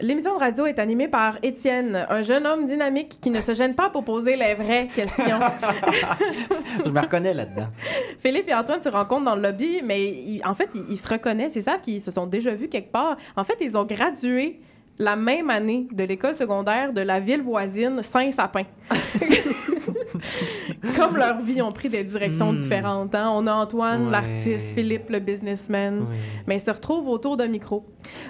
[0.00, 3.74] L'émission de radio est animée par Étienne, un jeune homme dynamique qui ne se gêne
[3.74, 5.40] pas pour poser les vraies questions.
[6.86, 7.66] Je me reconnais là-dedans.
[8.18, 11.08] Philippe et Antoine se rencontrent dans le lobby, mais ils- en fait, ils, ils se
[11.08, 13.16] reconnaissent, ils savent qu'ils se sont déjà vus quelque part.
[13.36, 14.60] En fait, ils ont gradué
[14.98, 18.64] la même année de l'école secondaire de la ville voisine Saint-Sapin.
[20.96, 22.56] Comme leurs vies ont pris des directions Hmm.
[22.56, 23.14] différentes.
[23.14, 23.30] hein.
[23.32, 24.12] On a Antoine, Ouais.
[24.12, 26.06] l'artiste, Philippe, le businessman,
[26.46, 27.84] mais ils se retrouvent autour d'un micro.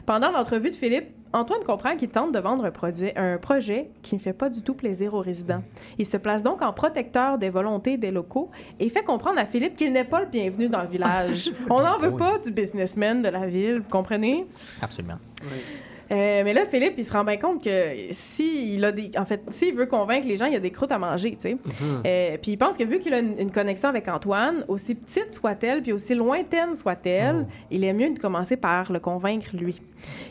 [0.06, 4.14] Pendant l'entrevue de Philippe, Antoine comprend qu'il tente de vendre un, produit, un projet qui
[4.14, 5.62] ne fait pas du tout plaisir aux résidents.
[5.98, 8.50] Il se place donc en protecteur des volontés des locaux
[8.80, 11.50] et fait comprendre à Philippe qu'il n'est pas le bienvenu dans le village.
[11.70, 12.16] On n'en veut Oui.
[12.18, 14.46] pas du businessman de la ville, vous comprenez?
[14.80, 15.18] Absolument.
[16.10, 19.42] Euh, mais là, Philippe, il se rend bien compte que s'il a des, en fait,
[19.48, 21.54] s'il veut convaincre les gens, il y a des croûtes à manger, tu sais.
[21.54, 22.02] Mhm.
[22.06, 25.32] Euh, puis il pense que vu qu'il a une, une connexion avec Antoine, aussi petite
[25.32, 29.80] soit-elle, puis aussi lointaine soit-elle, il est mieux de commencer par le convaincre lui.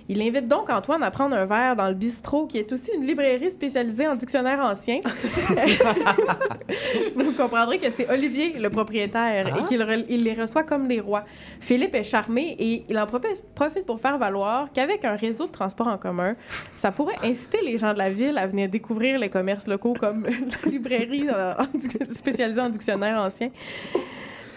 [0.07, 3.05] Il invite donc Antoine à prendre un verre dans le bistrot, qui est aussi une
[3.05, 4.99] librairie spécialisée en dictionnaires anciens.
[7.15, 11.01] Vous comprendrez que c'est Olivier, le propriétaire, et qu'il re- il les reçoit comme des
[11.01, 11.25] rois.
[11.59, 15.66] Philippe est charmé et il en profite pour faire valoir qu'avec un réseau de transport
[15.87, 16.35] en commun,
[16.77, 20.23] ça pourrait inciter les gens de la ville à venir découvrir les commerces locaux comme
[20.63, 21.65] la librairie euh, en
[22.13, 23.51] spécialisée en dictionnaires anciens.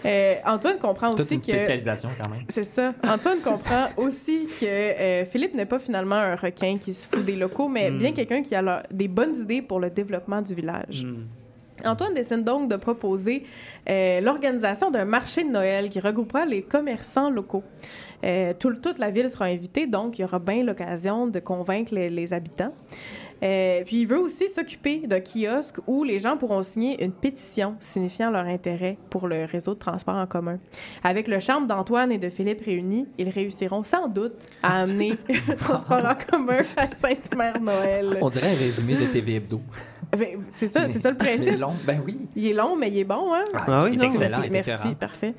[0.03, 1.45] Euh, Antoine comprend Toute aussi une que...
[1.45, 2.41] spécialisation quand même.
[2.49, 2.93] C'est ça.
[3.07, 7.35] Antoine comprend aussi que euh, Philippe n'est pas finalement un requin qui se fout des
[7.35, 7.99] locaux, mais Mm.
[7.99, 11.03] bien quelqu'un qui a des bonnes idées pour le développement du village.
[11.03, 11.25] Hmm.
[11.85, 13.43] Antoine décide donc de proposer
[13.89, 17.63] euh, l'organisation d'un marché de Noël qui regroupera les commerçants locaux.
[18.23, 21.93] Euh, tout- toute la ville sera invitée, donc il y aura bien l'occasion de convaincre
[21.95, 22.73] les, habitants.
[23.43, 27.75] Euh, puis il veut aussi s'occuper d'un kiosque où les gens pourront signer une pétition
[27.79, 30.59] signifiant leur intérêt pour le réseau de transport en commun.
[31.03, 35.13] Avec le charme d'Antoine et de Philippe réunis, ils réussiront sans doute à amener
[35.47, 38.19] le transport en commun à Sainte-Mère-Noël.
[38.21, 39.59] On dirait un résumé de TV Hebdo.
[40.17, 41.59] Ben, C'est ça, c'est ça le principe.
[41.59, 42.17] long, ben oui.
[42.35, 43.43] Il est long, mais il est bon, hein?
[43.53, 44.03] Ah oui, il non.
[44.03, 44.93] est excellent, il est Merci, écœurant.
[44.95, 45.33] parfait.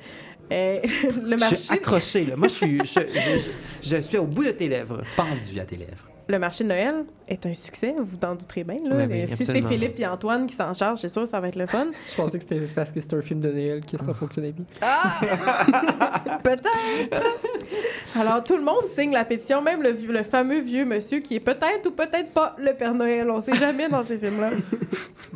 [0.51, 2.35] Euh, le Je marché, suis accroché, là.
[2.35, 5.01] Moi, je suis, je, je- je- je suis au bout de tes lèvres.
[5.15, 6.09] Pendu à tes lèvres.
[6.27, 8.77] Le marché de Noël est un succès, vous vous en douterez bien.
[8.83, 9.05] Là.
[9.09, 9.61] Oui, si c'est.
[9.61, 11.87] Philippe et Antoine qui s'en chargent, c'est sûr, ça va être le fun.
[12.09, 14.65] Je pensais que c'était parce que c'était un film de Noël que ça fonctionnait bien.
[16.43, 17.23] Peut-être!
[18.15, 21.35] Alors, tout le monde signe la pétition, même le, vieux- le fameux vieux monsieur qui
[21.35, 23.29] est peut-être ou peut-être pas le Père Noël.
[23.31, 24.49] On sait jamais dans ces films-là.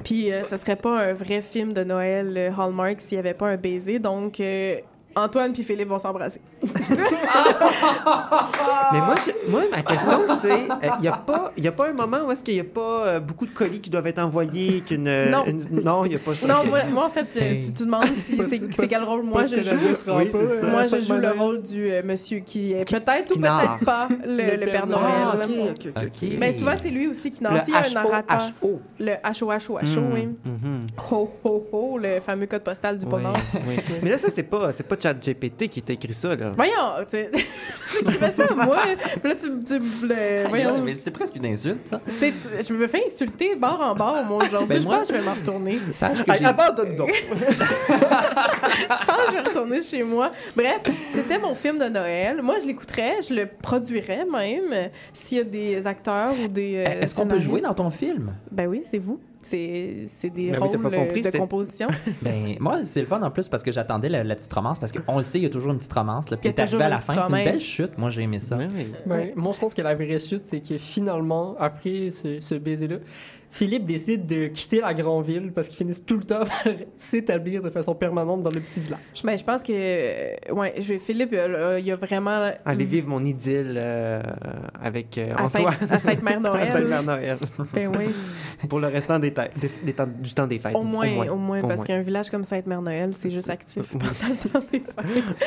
[0.04, 3.34] Puis, euh, ce serait pas un vrai film de Noël euh, Hallmark s'il y avait
[3.34, 4.00] pas un baiser.
[4.00, 4.78] Donc, euh,
[5.18, 6.40] Antoine puis Philippe vont s'embrasser.
[8.94, 10.60] Mais moi, je- Moi, ma question, c'est
[10.96, 13.06] il n'y a, pas- y a pas un moment où est-ce qu'il n'y a pas
[13.06, 15.08] euh, beaucoup de colis qui doivent être envoyés qu'une.
[15.08, 15.46] euh, Non.
[15.46, 16.48] une- non, il n'y a pas ça.
[16.48, 19.46] Non, moi, moi, en fait, je- tu te demandes si c'est c'est quel rôle moi
[19.46, 19.76] je joue.
[20.08, 20.70] Oui, pas, euh.
[20.72, 24.36] Moi, je joue le rôle du euh, monsieur qui est peut-être ou peut-être pas le,
[24.36, 25.02] Le le Père Noël.
[25.06, 26.04] Ah, ok, ok, ok.
[26.06, 26.30] OK.
[26.40, 27.38] Mais souvent, c'est lui aussi qui.
[27.38, 28.42] S'il y a un narrateur.
[29.00, 30.26] Le H-O-H-O-H-O, oui.
[30.46, 30.80] Mhm.
[31.12, 33.38] Ho, ho, ho, le fameux code postal du Oui, pôle Nord.
[33.68, 33.76] oui.
[34.04, 36.52] Mais là, ça, c'est pas, c'est pas ChatGPT qui t'a écrit ça, là.
[36.56, 37.18] Voyons, tu
[37.94, 38.78] j'écrivais ça moi.
[39.22, 40.82] Puis là, tu, tu le- voyons.
[40.84, 42.02] Mais c'est presque une insulte, ça.
[42.08, 42.34] C'est,
[42.68, 44.68] je me fais insulter bord en bord, moi, aujourd'hui.
[44.68, 45.78] Ben, je moi- pense que je vais m'en retourner.
[45.94, 46.46] Sache que j'ai...
[46.46, 47.12] abandonne donc.
[47.90, 50.32] Je pense que je vais retourner chez moi.
[50.56, 52.42] Bref, c'était mon film de Noël.
[52.42, 56.84] Moi, je l'écouterais, je le produirais même euh, s'il y a des acteurs ou des.
[56.88, 58.34] euh, Est-ce qu'on peut jouer dans ton film?
[58.52, 59.20] Ben oui, c'est vous.
[59.48, 61.88] C'est, des Ben oui, t'as rôles pas compris, euh, de composition.
[62.22, 64.92] Ben, moi, c'est le fun en plus parce que j'attendais la, la petite romance parce
[64.92, 66.30] qu'on le sait, il y a toujours une petite romance.
[66.30, 67.98] Là, puis t'es arrivé à la fin, c'est une belle chute.
[67.98, 68.58] Moi, j'ai aimé ça.
[68.58, 68.92] Oui.
[69.06, 72.98] Ben, Moi, je pense que la vraie chute, c'est que finalement, après ce, ce baiser-là,
[73.50, 77.62] Philippe décide de quitter la grande ville parce qu'ils finissent tout le temps par s'établir
[77.62, 79.00] de façon permanente dans le petit village.
[79.24, 79.72] Ben, je pense que.
[79.74, 82.52] euh, Ouais, je vais, Philippe, euh, il y a vraiment.
[82.66, 84.22] Aller vivre mon idylle euh,
[84.82, 85.74] avec euh, Antoine.
[85.90, 86.68] à Sainte-Mère-Noël.
[86.68, 87.38] À Sainte-Mère Noël.
[87.74, 88.06] Ben oui.
[88.70, 89.44] Pour le restant des, des-
[89.84, 90.76] des temps- du temps des fêtes.
[90.76, 94.50] Au moins, au moins, Au parce qu'un village comme Sainte-Mère-Noël, c'est juste actif pendant le
[94.50, 95.38] temps des fêtes.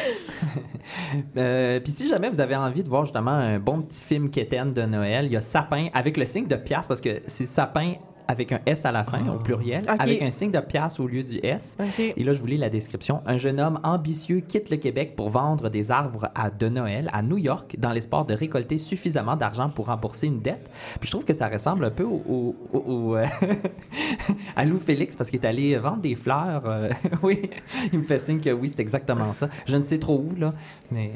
[1.36, 4.72] Euh, Puis si jamais vous avez envie de voir justement un bon petit film quétaine
[4.72, 7.94] de Noël, il y a Sapin avec le signe de pièce parce que c'est Sapin
[8.30, 9.96] avec un S à la fin, au pluriel, Ok.
[9.98, 11.76] avec un signe de pièce au lieu du S.
[12.16, 13.20] Et là, je vous lis la description.
[13.26, 17.22] Un jeune homme ambitieux quitte le Québec pour vendre des arbres à, de Noël à
[17.22, 20.70] New York dans l'espoir de récolter suffisamment d'argent pour rembourser une dette.
[21.00, 23.26] Puis je trouve que ça ressemble un peu au, au- au- au, euh,
[24.56, 26.62] à Lou Félix parce qu'il est allé vendre des fleurs.
[26.66, 26.88] euh,
[27.22, 27.50] oui,
[27.92, 29.48] il me fait signe que oui, c'est exactement ça.
[29.66, 30.50] Je ne sais trop où, là,
[30.92, 31.10] mais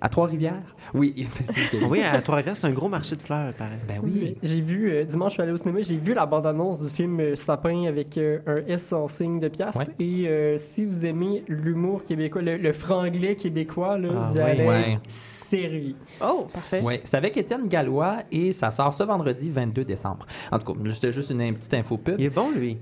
[0.00, 0.62] à Trois-Rivières?
[0.94, 1.44] Oui, il fait
[2.04, 3.78] à Trois-Rivières, c'est un gros marché de fleurs, pareil.
[3.88, 4.36] Ben oui.
[4.42, 7.20] J'ai vu, euh, dimanche, je suis allé au cinéma, j'ai vu la bande-annonce du film
[7.20, 9.76] euh, Sapin avec euh, un S en signe de pièce.
[9.76, 9.86] Ouais.
[9.98, 14.40] Et euh, si vous aimez l'humour québécois, le, le franglais québécois, là, Ah vous oui.
[14.42, 14.90] allez Ouais.
[14.92, 15.96] être servi.
[16.24, 16.80] Oh, parfait.
[16.82, 20.26] Oui, c'est avec Étienne Gallois et ça sort ce vendredi 22 décembre.
[20.50, 22.16] En tout cas, c'était juste une, une petite info pub.
[22.18, 22.78] Il est bon, lui.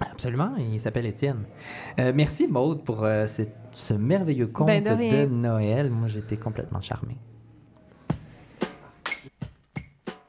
[0.00, 1.44] Absolument, il s'appelle Étienne.
[2.00, 5.26] Euh, merci Maude pour euh, ce, ce merveilleux conte Ben, de de, rien.
[5.26, 5.90] Noël.
[5.90, 7.16] Moi, j'étais complètement charmé.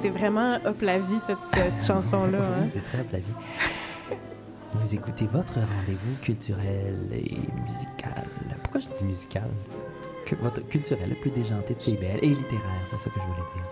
[0.00, 2.38] C'est vrai, c'est vraiment up la vie, cette, chanson-là.
[2.38, 2.66] hein.
[2.66, 3.24] C'est très la vie.
[4.74, 8.26] Vous écoutez votre rendez-vous culturel et musical.
[8.62, 9.48] Pourquoi je dis musical?
[10.42, 13.64] Votre culturel, le plus déjanté de CBL et littéraire, c'est ça que je voulais dire.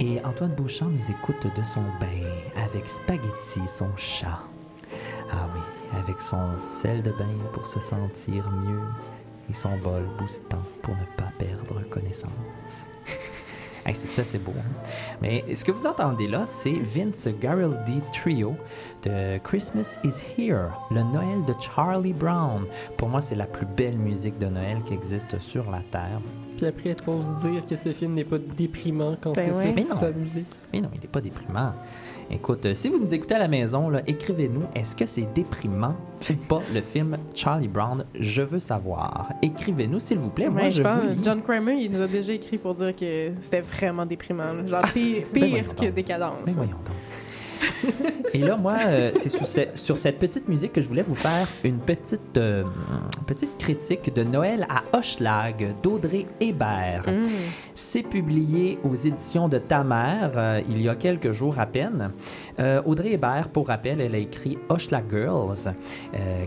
[0.00, 4.38] Et Antoine Beauchamp nous écoute de son bain avec Spaghetti, son chat.
[5.32, 5.60] Ah oui,
[5.98, 8.82] avec son sel de bain pour se sentir mieux
[9.48, 12.84] et son bol boostant pour ne pas perdre connaissance.
[13.86, 14.52] Hey, c'est ça, c'est beau.
[14.56, 14.82] hein?
[15.22, 18.56] Mais ce que vous entendez là, c'est Vince Guaraldi Trio
[19.04, 22.64] de Christmas is Here, le Noël de Charlie Brown.
[22.96, 26.20] Pour moi, c'est la plus belle musique de Noël qui existe sur la Terre.
[26.56, 29.68] Puis après, il faut se dire que ce film n'est pas déprimant quand Ben c'est
[29.68, 29.82] ouais.
[29.82, 30.46] sa musique.
[30.72, 31.72] Mais non, il n'est pas déprimant.
[32.30, 35.96] Écoute, euh, si vous nous écoutez à la maison, écrivez-nous, est-ce que c'est déprimant
[36.30, 38.04] ou pas le film Charlie Brown?
[38.14, 39.32] Je veux savoir?
[39.40, 40.50] Écrivez-nous, s'il vous plaît.
[40.50, 41.18] Moi, Ouais, je je pense, vous lis.
[41.22, 44.66] John Kramer, il nous a déjà écrit pour dire que c'était vraiment déprimant.
[44.66, 45.94] Genre pire, Ben pire que donc.
[45.94, 46.40] Décadence.
[46.46, 47.94] Mais voyons donc.
[48.34, 51.14] Et là, moi, euh, c'est sur, ce- sur cette petite musique que je voulais vous
[51.14, 52.64] faire une petite, euh,
[53.26, 57.04] petite critique de Noël à Hochelag d'Audrey Hébert.
[57.08, 57.24] Mm.
[57.74, 62.10] C'est publié aux éditions de Ta mère euh, il y a quelques jours à peine.
[62.86, 65.74] Audrey Hébert, pour rappel, elle a écrit Hochelag Girls,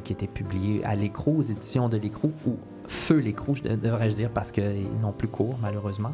[0.04, 4.30] qui était publié à l'écrou, aux éditions de l'écrou, ou Feu l'écrou, je- devrais-je dire,
[4.30, 6.12] parce qu'ils n'ont plus cours, malheureusement.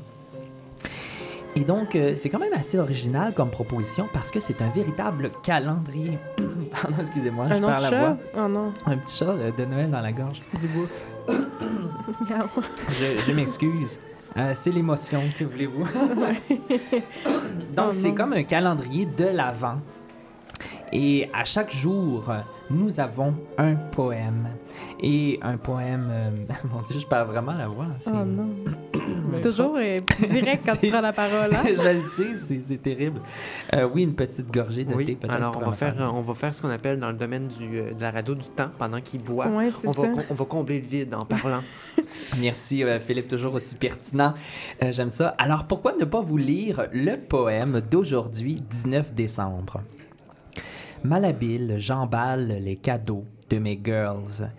[1.58, 5.32] Et donc, euh, c'est quand même assez original comme proposition parce que c'est un véritable
[5.42, 6.20] calendrier.
[6.72, 7.98] Pardon, excusez-moi, je Un la chat?
[8.00, 8.18] voix.
[8.36, 8.68] Oh non.
[8.86, 10.44] Un petit chat de Noël dans la gorge.
[10.62, 11.08] Du bouffe.
[12.30, 12.48] Miaou.
[12.90, 14.00] Je, je m'excuse.
[14.38, 15.84] Euh, c'est l'émotion, que voulez-vous?
[17.74, 19.80] Donc, Oh c'est comme un calendrier de l'Avent.
[20.94, 22.32] Et à chaque jour,
[22.70, 24.48] nous avons un poème.
[25.02, 26.08] Et un poème...
[26.12, 26.30] euh,
[26.74, 27.88] mon Dieu, je perds vraiment la voix.
[28.08, 28.50] Oh non.
[29.42, 31.54] Toujours euh, direct quand tu prends la parole.
[31.54, 31.64] hein?
[31.66, 33.20] je le sais, c'est- terrible.
[33.76, 35.34] Euh, oui, une petite gorgée de thé, Oui, peut-être.
[35.34, 37.68] alors on va, faire, euh, on va faire ce qu'on appelle dans le domaine du,
[37.70, 39.48] de la radio du temps pendant qu'il boit.
[39.50, 40.22] Ouais, on, va, ça.
[40.30, 41.60] on va combler le vide en parlant.
[42.40, 44.34] Merci euh, Philippe, toujours aussi pertinent.
[44.84, 45.30] Euh, J'aime ça.
[45.38, 49.82] Alors pourquoi ne pas vous lire le poème d'aujourd'hui, 19 décembre?
[51.04, 54.50] Malhabile, j'emballe les cadeaux de mes girls.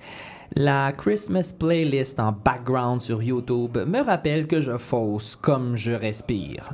[0.57, 6.73] La Christmas playlist en background sur YouTube me rappelle que je fausse comme je respire.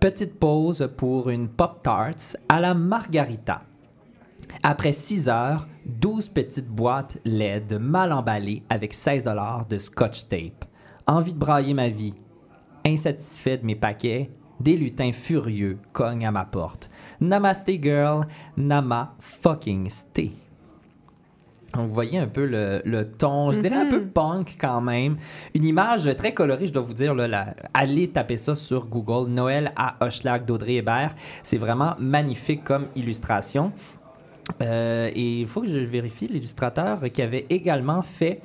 [0.00, 3.62] Petite pause pour une Pop Tarts à la margarita.
[4.62, 10.64] Après 6 heures, 12 petites boîtes LED mal emballées avec 16 dollars de scotch tape.
[11.06, 12.14] Envie de brailler ma vie.
[12.84, 16.90] Insatisfait de mes paquets, des lutins furieux cognent à ma porte.
[17.20, 20.32] Namaste girl, nama fucking stay.
[21.74, 25.16] Donc, vous voyez un peu le, le ton, je dirais un peu punk quand même.
[25.54, 27.14] Une image très colorée, je dois vous dire.
[27.14, 29.28] Là, la- allez taper ça sur Google.
[29.30, 31.14] Noël à Hochelag d'Audrey Hébert.
[31.42, 33.72] C'est vraiment magnifique comme illustration.
[34.62, 38.40] Euh, et il faut que je vérifie l'illustrateur qui avait également fait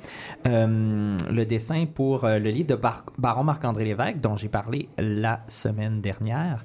[0.46, 4.88] euh, le dessin pour euh, le livre de Bar- Baron Marc-André Lévesque, dont j'ai parlé
[4.98, 6.64] la semaine dernière.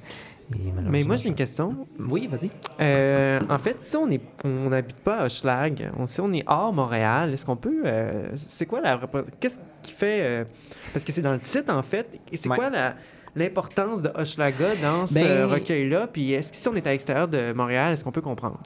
[0.54, 1.86] Et Mais moi, j'ai une question.
[2.00, 2.50] Oui, vas-y.
[3.50, 4.08] En fait, si on
[4.46, 7.84] on n'habite pas à Hochelag, on, si on est hors Montréal, est-ce qu'on peut,
[8.36, 8.98] c'est quoi la,
[9.42, 10.48] qu'est-ce qui fait,
[10.94, 12.56] parce que c'est dans le titre en fait, c'est Ouais.
[12.56, 12.96] quoi la,
[13.36, 17.28] l'importance de Hochelaga dans ce Ben- recueil-là, puis est-ce que si on est à l'extérieur
[17.28, 18.58] de Montréal, est-ce qu'on peut comprendre?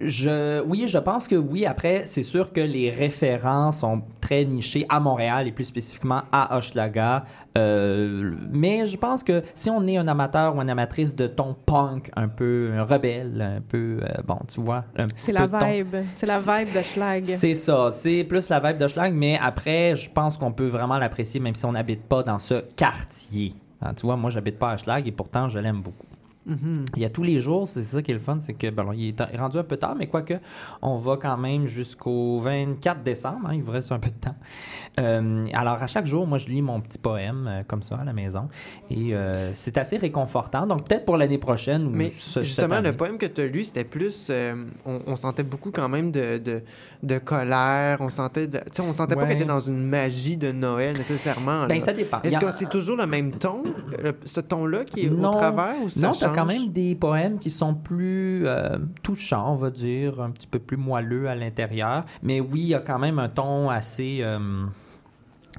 [0.00, 1.64] Je, oui, je pense que oui.
[1.64, 6.56] Après, c'est sûr que les référents sont très nichés à Montréal et plus spécifiquement à
[6.56, 7.24] Hochelaga.
[7.56, 11.54] Euh, mais je pense que si on est un amateur ou une amatrice de ton
[11.54, 14.84] punk, un peu un rebelle, un peu, euh, bon, tu vois,
[15.16, 15.96] C'est la vibe.
[16.14, 17.24] C'est la vibe de Schlag.
[17.24, 20.98] C'est ça, c'est plus la vibe de Schlag, mais après, je pense qu'on peut vraiment
[20.98, 23.54] l'apprécier même si on n'habite pas dans ce quartier.
[23.82, 26.06] Hein, tu vois, moi, j'habite pas à Schlag et pourtant, je l'aime beaucoup.
[26.46, 28.92] Il y a tous les jours, c'est ça qui est le fun, c'est que bon,
[28.92, 30.34] il est rendu un peu tard, mais quoique,
[30.80, 34.36] on va quand même jusqu'au 24 décembre, hein, il vous reste un peu de temps.
[34.98, 38.04] Euh, alors, à chaque jour, moi, je lis mon petit poème euh, comme ça à
[38.04, 38.48] la maison,
[38.90, 40.66] et euh, c'est assez réconfortant.
[40.66, 43.64] Donc, peut-être pour l'année prochaine ou Mais ce- justement, le poème que tu as lu,
[43.64, 44.30] c'était plus.
[44.86, 46.62] on, on sentait beaucoup quand même de, de,
[47.02, 47.98] de colère.
[48.00, 50.96] On sentait, de- tu sais, on sentait pas qu'elle était dans une magie de Noël
[50.96, 51.66] nécessairement.
[51.66, 51.80] Ben, là.
[51.80, 52.22] ça dépend.
[52.22, 53.64] Est-ce a- que c'est toujours le même ton,
[54.24, 55.28] ce ton-là qui est Non.
[55.28, 58.46] au travers ou ça Non, t'as quand même des poèmes qui sont plus
[59.02, 62.04] touchants, on va dire, un petit peu plus moelleux à l'intérieur.
[62.22, 64.24] Mais oui, il y a quand même un ton assez.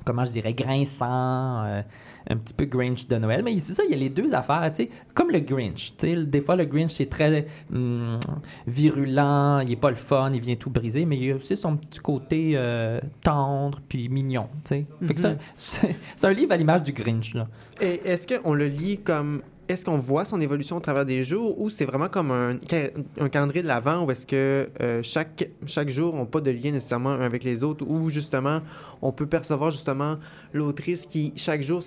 [0.08, 1.82] Comment je dirais, grinçant, euh,
[2.30, 3.41] un petit peu Grinch de Noël.
[3.43, 5.93] Mais c'est ça, il y a les deux affaires, tu sais, comme le Grinch.
[5.98, 8.18] Tu sais, des fois, le Grinch est très hum,
[8.66, 11.58] virulent, il est pas le fun, il vient tout briser, mais il y a aussi
[11.58, 14.86] son petit côté euh, tendre puis mignon, tu sais.
[15.16, 15.38] C'est un- Mhm.
[15.55, 17.47] c'est c'est un livre à l'image du Grinch, là.
[17.82, 19.41] Et est-ce qu'on le lit comme.
[19.68, 22.57] Est-ce qu'on voit son évolution au travers des jours ou c'est vraiment comme un,
[23.20, 26.72] un calendrier de l'Avent où est-ce que euh, chaque, chaque jour n'a pas de lien
[26.72, 28.61] nécessairement un avec les autres ou justement
[29.01, 30.18] on peut percevoir justement
[30.53, 31.84] l'autrice qui chaque jour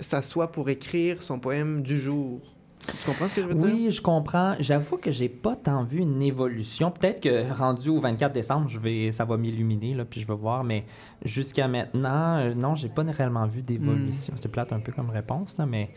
[0.00, 2.40] s'assoit pour écrire son poème du jour?
[2.86, 3.64] Tu comprends ce que je veux dire?
[3.64, 4.54] Oui, je comprends.
[4.60, 6.90] J'avoue que j'ai pas tant vu une évolution.
[6.90, 10.34] Peut-être que rendu au 24 décembre, je vais, ça va m'illuminer, là, puis je vais
[10.34, 10.64] voir.
[10.64, 10.84] Mais
[11.24, 14.34] jusqu'à maintenant, euh, non, j'ai pas réellement vu d'évolution.
[14.40, 15.90] C'est plate un peu comme réponse, là, mais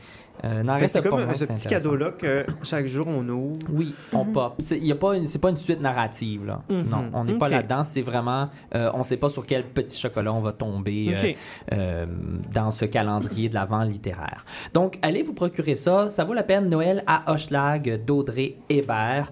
[0.46, 3.60] euh, c'est pas comme moins, ce c'est petit cadeau-là que chaque jour on ouvre.
[3.72, 4.56] Oui, on pop.
[4.60, 6.62] C'est y a pas une- c'est pas une suite narrative, là.
[6.70, 6.84] Mhm.
[6.90, 7.84] Non, on n'est pas là-dedans.
[7.84, 11.34] C'est vraiment, euh, on sait pas sur quel petit chocolat on va tomber euh,
[11.74, 12.06] euh,
[12.54, 14.46] dans ce calendrier de l'avant littéraire.
[14.74, 16.10] Donc, allez vous procurer ça.
[16.10, 16.70] Ça vaut la peine.
[16.70, 19.32] Noël à Hochelag d'Audrey Hébert.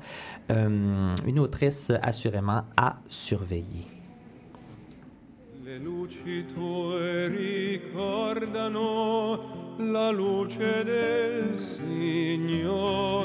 [0.51, 3.87] Euh, une autrice assurément à surveiller.
[5.65, 9.39] Le luci tue ricordano
[9.77, 13.23] la luce del Signore.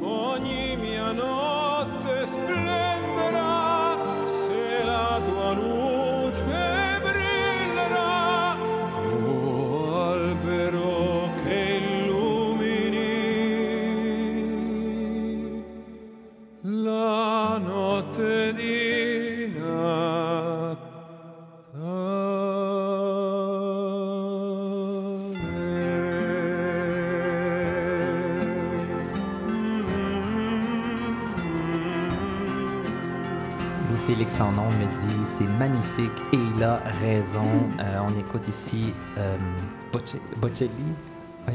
[0.00, 3.93] Ogni mia notte splenderà
[34.06, 37.44] Louis-Félix en nom me dit c'est magnifique et il a raison.
[37.80, 39.36] Euh, on écoute ici euh,
[39.92, 40.68] Boce- Bocelli.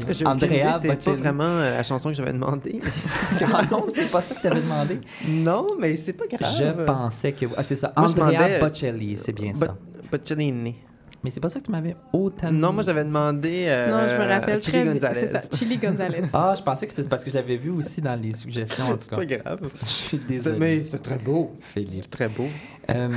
[0.08, 2.80] J'ai idée, Andrea c'est pas vraiment euh, la chanson que j'avais demandé.
[3.54, 5.00] Ah non, c'est pas ça que tu avais demandé.
[5.28, 6.52] Non, mais c'est pas grave.
[6.58, 7.46] Je pensais que.
[7.56, 7.92] Ah, c'est ça.
[7.96, 9.66] Moi, Andrea euh, Bocelli, c'est bien ça.
[9.68, 10.74] Bo- Bocellini.
[11.22, 12.50] Mais c'est pas ça que tu m'avais autant.
[12.50, 13.66] Non, moi j'avais demandé.
[13.68, 14.92] euh, Non, je me rappelle Chili très bien.
[14.94, 15.14] Gonzalez.
[15.20, 16.22] C'est ça, Chili Gonzalez.
[16.32, 18.84] Ah, je pensais que c'est parce que j'avais vu aussi dans les suggestions.
[18.86, 19.16] En tout C'est cas.
[19.16, 19.70] pas grave.
[19.82, 20.56] Je suis désolé.
[20.58, 21.54] Mais c'est très beau.
[21.60, 22.04] Philippe.
[22.04, 22.46] C'est très beau.
[22.90, 23.08] Euh,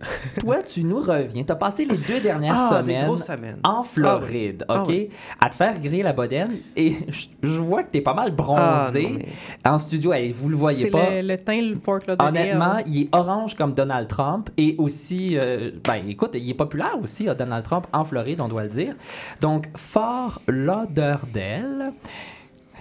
[0.40, 1.44] toi, tu nous reviens.
[1.44, 4.88] Tu as passé les deux dernières Ah, semaines, en Floride, Ah OK?
[4.88, 5.08] oui.
[5.40, 6.50] À te faire griller la bodaine.
[6.76, 10.12] Et je, je vois que tu es pas mal bronzé Ah, non, mais- en studio.
[10.12, 11.10] Hey, vous le voyez pas.
[11.10, 12.28] le, le teint, le Fort Lauderdale.
[12.28, 16.96] Honnêtement, il est orange comme Donald Trump et aussi, euh, ben écoute, il est populaire
[17.02, 18.94] aussi, euh, Donald Trump, en Floride, on doit le dire.
[19.40, 21.92] Donc, Fort Lauderdale.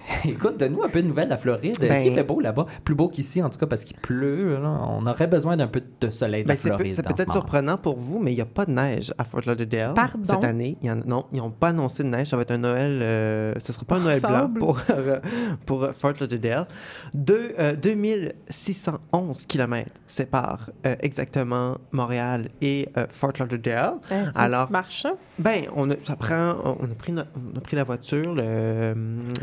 [0.26, 1.72] Écoute, donne-nous un peu de nouvelles de la Floride.
[1.82, 2.66] Est-ce Ben- qu'il fait beau là-bas?
[2.84, 4.60] Plus beau qu'ici, en tout cas, parce qu'il pleut.
[4.62, 4.80] là.
[4.90, 6.92] On aurait besoin d'un peu de soleil de Ben, la c'est peut- Floride.
[6.96, 9.42] c'est ce peut-être surprenant pour vous, mais il n'y a pas de neige à Fort
[9.46, 10.24] Lauderdale Pardon?
[10.24, 10.78] cette année.
[10.82, 12.28] Il y en- non, ils n'ont pas annoncé de neige.
[12.30, 13.00] Ça va être un Noël.
[13.02, 15.20] euh, ce ne sera pas un Oh, Noël blanc pour, euh,
[15.66, 16.68] pour Fort Lauderdale.
[17.14, 23.96] Deux, euh, 2611 km séparent euh, exactement Montréal et euh, Fort Lauderdale.
[24.08, 25.08] C'est une Alors, petite marche?
[25.40, 27.24] Ben, on a, ça prend, on a pris, no-
[27.54, 28.94] on a pris la voiture, le,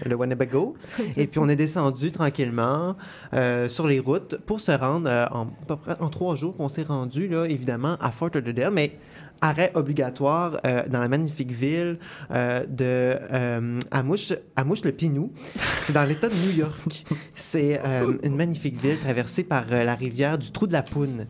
[0.05, 0.77] le Winnebago,
[1.17, 2.97] et puis on est descendu tranquillement
[3.35, 6.55] euh, sur les routes pour se rendre euh, en, à peu près en trois jours.
[6.59, 8.97] On s'est rendu là, évidemment, à Fort Lauderdale, mais
[9.43, 11.99] arrêt obligatoire euh, dans la magnifique ville
[12.31, 15.31] euh, de euh, Amouche, Amouche le Pinou.
[15.81, 17.05] C'est dans l'État de New York.
[17.35, 21.27] C'est euh, une magnifique ville traversée par euh, la rivière du Trou de la Poune.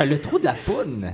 [0.00, 1.10] Le trou de la poune?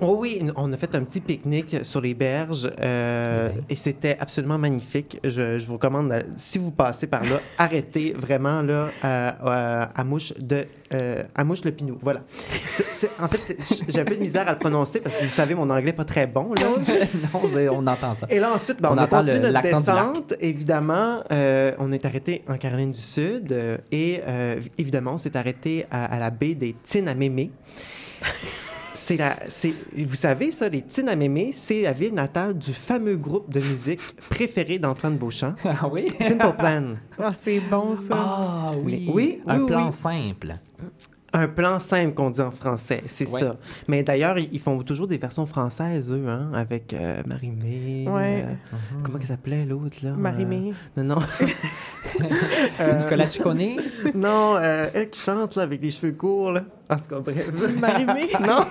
[0.00, 4.58] Oh oui, on a fait un petit pique-nique sur les berges euh, et c'était absolument
[4.58, 5.20] magnifique.
[5.22, 9.82] Je, je vous recommande, euh, si vous passez par là, arrêtez vraiment là à, à-
[10.00, 11.96] à Mouche de euh, à Mouche le Pinou.
[12.02, 12.22] Voilà.
[13.20, 13.56] En fait,
[13.88, 15.92] j'ai un peu de misère à le prononcer parce que vous savez, mon anglais n'est
[15.92, 16.52] pas très bon.
[16.54, 16.62] Là.
[17.32, 17.40] non,
[17.72, 18.26] on entend ça.
[18.30, 20.34] Et là, ensuite, ben, On on, a continué le- notre descente.
[20.40, 25.36] Évidemment, euh, on est arrêté en Caroline du Sud euh, et euh, évidemment, on s'est
[25.36, 27.52] arrêté à, à la baie des Tinamémé.
[29.06, 33.50] C'est la, c'est, vous savez ça, les Tinamémé, c'est la ville natale du fameux groupe
[33.52, 34.00] de musique
[34.30, 36.06] préféré d'Antoine Beauchamp, Ah oui?
[36.20, 36.94] Simple Plan.
[37.18, 38.14] Ah, c'est bon, ça.
[38.16, 39.10] Ah oui.
[39.12, 39.92] Oui, Un oui, plan oui.
[39.92, 40.54] simple.
[41.36, 43.40] Un plan simple qu'on dit en français, c'est Ouais.
[43.40, 43.56] ça.
[43.88, 48.08] Mais d'ailleurs, ils font toujours des versions françaises, eux, hein, avec euh, Marie-Mé.
[48.08, 48.44] Ouais.
[48.46, 50.12] euh, Comment elle s'appelait l'autre, là?
[50.12, 50.72] Marie-Mé.
[50.96, 51.22] Euh, non, non.
[52.80, 53.76] Euh, Nicolas Ciccone.
[54.14, 56.52] Non, euh, elle qui chante là, avec des cheveux courts.
[56.52, 56.62] Là.
[56.88, 57.50] En tout cas, bref.
[57.80, 58.28] Marie-Mé?
[58.40, 58.64] non.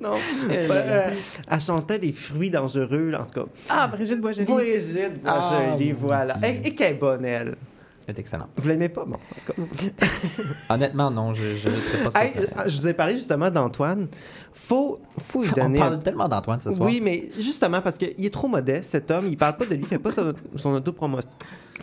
[0.00, 0.14] non.
[0.50, 1.10] Euh,
[1.48, 3.46] elle chantait des fruits dangereux, là, en tout cas.
[3.68, 4.46] Ah, Brigitte Boisjoli.
[4.46, 6.34] Brigitte Boisjoli, Ah, mon voilà.
[6.34, 6.48] Dieu.
[6.48, 7.54] Et, et qu'elle est bonne, elle.
[8.06, 8.46] C'est excellent.
[8.56, 9.04] Vous l'aimez pas?
[9.04, 10.06] Bon, en tout cas.
[10.74, 12.62] Honnêtement, non, je ne pas Hey, surpris.
[12.70, 14.06] je vous ai parlé justement d'Antoine.
[14.52, 15.78] Faut, faut lui On donner.
[15.80, 16.88] parle tellement d'Antoine ce soir.
[16.88, 19.26] Oui, mais justement parce qu'il est trop modeste, cet homme.
[19.28, 21.20] Il parle pas de lui, il fait pas son, son, autopromo-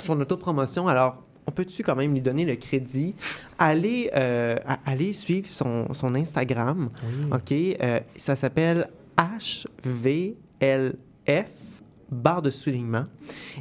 [0.01, 0.87] son autopromotion.
[0.87, 3.13] Alors, on peut-tu quand même lui donner le crédit?
[3.59, 4.55] Allez, euh,
[4.85, 6.87] allez suivre son, son Instagram.
[7.33, 7.51] OK?
[7.51, 10.37] Euh, ça s'appelle HVLF
[12.13, 13.03] barre de soulignement.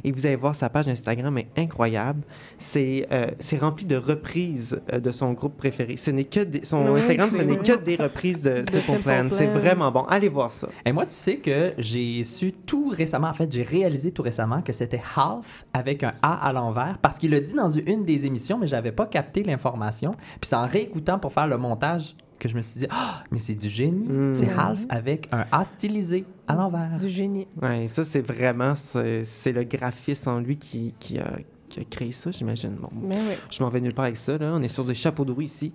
[0.03, 2.21] Et vous allez voir, sa page Instagram est incroyable.
[2.57, 5.97] C'est euh, c'est rempli de reprises euh, de son groupe préféré.
[5.97, 8.99] Ce n'est que des- son Ouais, Instagram, ce n'est que des reprises de, Simple, Simple
[9.01, 9.27] Plan.
[9.31, 10.01] C'est vraiment bon.
[10.03, 10.67] Allez voir ça.
[10.85, 14.61] Et moi, tu sais que j'ai su tout récemment, en fait, j'ai réalisé tout récemment
[14.61, 18.25] que c'était half avec un A à l'envers parce qu'il l'a dit dans une des
[18.25, 20.11] émissions, mais j'avais pas capté l'information.
[20.11, 23.39] Puis c'est en réécoutant pour faire le montage que je me suis dit, ah, mais
[23.39, 24.05] c'est du génie.
[24.33, 26.97] C'est half avec un A stylisé à l'envers.
[26.99, 27.47] Du génie.
[27.61, 31.37] Ouais, ça, c'est vraiment, c'est le graphiste en lui qui, qui, a,
[31.69, 32.75] qui a créé ça, j'imagine.
[32.75, 33.35] Bon, Ben oui.
[33.49, 34.51] Je m'en vais nulle part avec ça, là.
[34.53, 35.71] On est sur des chapeaux de roue ici.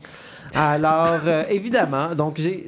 [0.54, 2.66] Alors, euh, évidemment, donc, j'ai,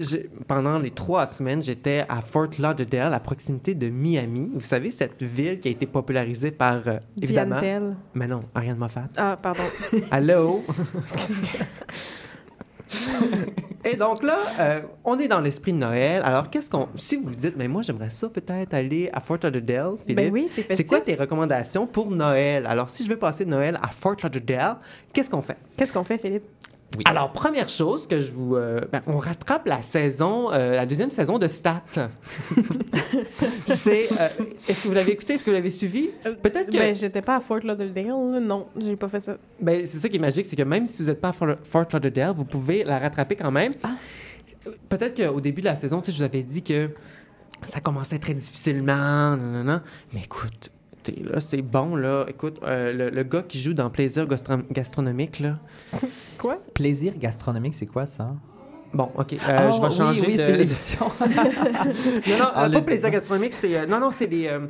[0.48, 4.50] pendant les trois semaines, j'étais à Fort Lauderdale, à proximité de Miami.
[4.54, 7.60] Vous savez, cette ville qui a été popularisée par, euh, évidemment...
[7.60, 7.96] Diane.
[8.14, 9.08] Mais non, Ariane Moffat.
[9.18, 9.62] Ah, pardon.
[10.10, 10.64] Allô?
[11.02, 11.34] Excusez.
[13.84, 16.22] Et donc là, euh, on est dans l'esprit de Noël.
[16.24, 16.88] Alors, qu'est-ce qu'on.
[16.96, 20.16] Si vous vous dites, mais moi, j'aimerais ça peut-être aller à Fort Lauderdale, Philippe.
[20.16, 22.66] Ben oui, c'est C'est quoi tes recommandations pour Noël?
[22.66, 24.76] Alors, si je veux passer Noël à Fort Lauderdale,
[25.14, 25.56] qu'est-ce qu'on fait?
[25.76, 26.44] Qu'est-ce qu'on fait, Philippe?
[27.04, 28.56] Alors, première chose que je vous.
[28.56, 31.82] euh, ben, on rattrape la saison, euh, la deuxième saison de Stat.
[33.64, 34.08] C'est.
[34.12, 34.28] euh,
[34.68, 35.34] Est-ce que vous l'avez écouté?
[35.34, 36.10] Est-ce que vous l'avez suivi?
[36.42, 36.76] Peut-être que.
[36.76, 38.40] Ben, j'étais pas à Fort Lauderdale.
[38.42, 39.36] Non, j'ai pas fait ça.
[39.60, 41.86] Ben, c'est ça qui est magique, c'est que même si vous n'êtes pas à Fort
[41.92, 43.72] Lauderdale, vous pouvez la rattraper quand même.
[44.88, 46.90] Peut-être qu'au début de la saison, tu sais, je vous avais dit que
[47.68, 49.80] ça commençait très difficilement, non, non, non.
[50.12, 50.70] Mais écoute,
[51.02, 52.24] t'es là, c'est bon, là.
[52.28, 55.58] Écoute, euh, le, le gars qui joue dans Plaisir gastro- gastronomique, là.
[56.38, 56.58] Quoi?
[56.74, 58.34] Plaisir gastronomique, c'est quoi ça?
[58.92, 59.34] Bon, OK.
[59.34, 60.38] euh, Oh, je vais oui, changer oui, de...
[60.42, 61.06] c'est l'émission.
[61.20, 63.76] non, non, Ah, euh, pas Plaisir gastronomique, c'est...
[63.76, 64.48] euh, non, non, c'est les...
[64.48, 64.60] euh,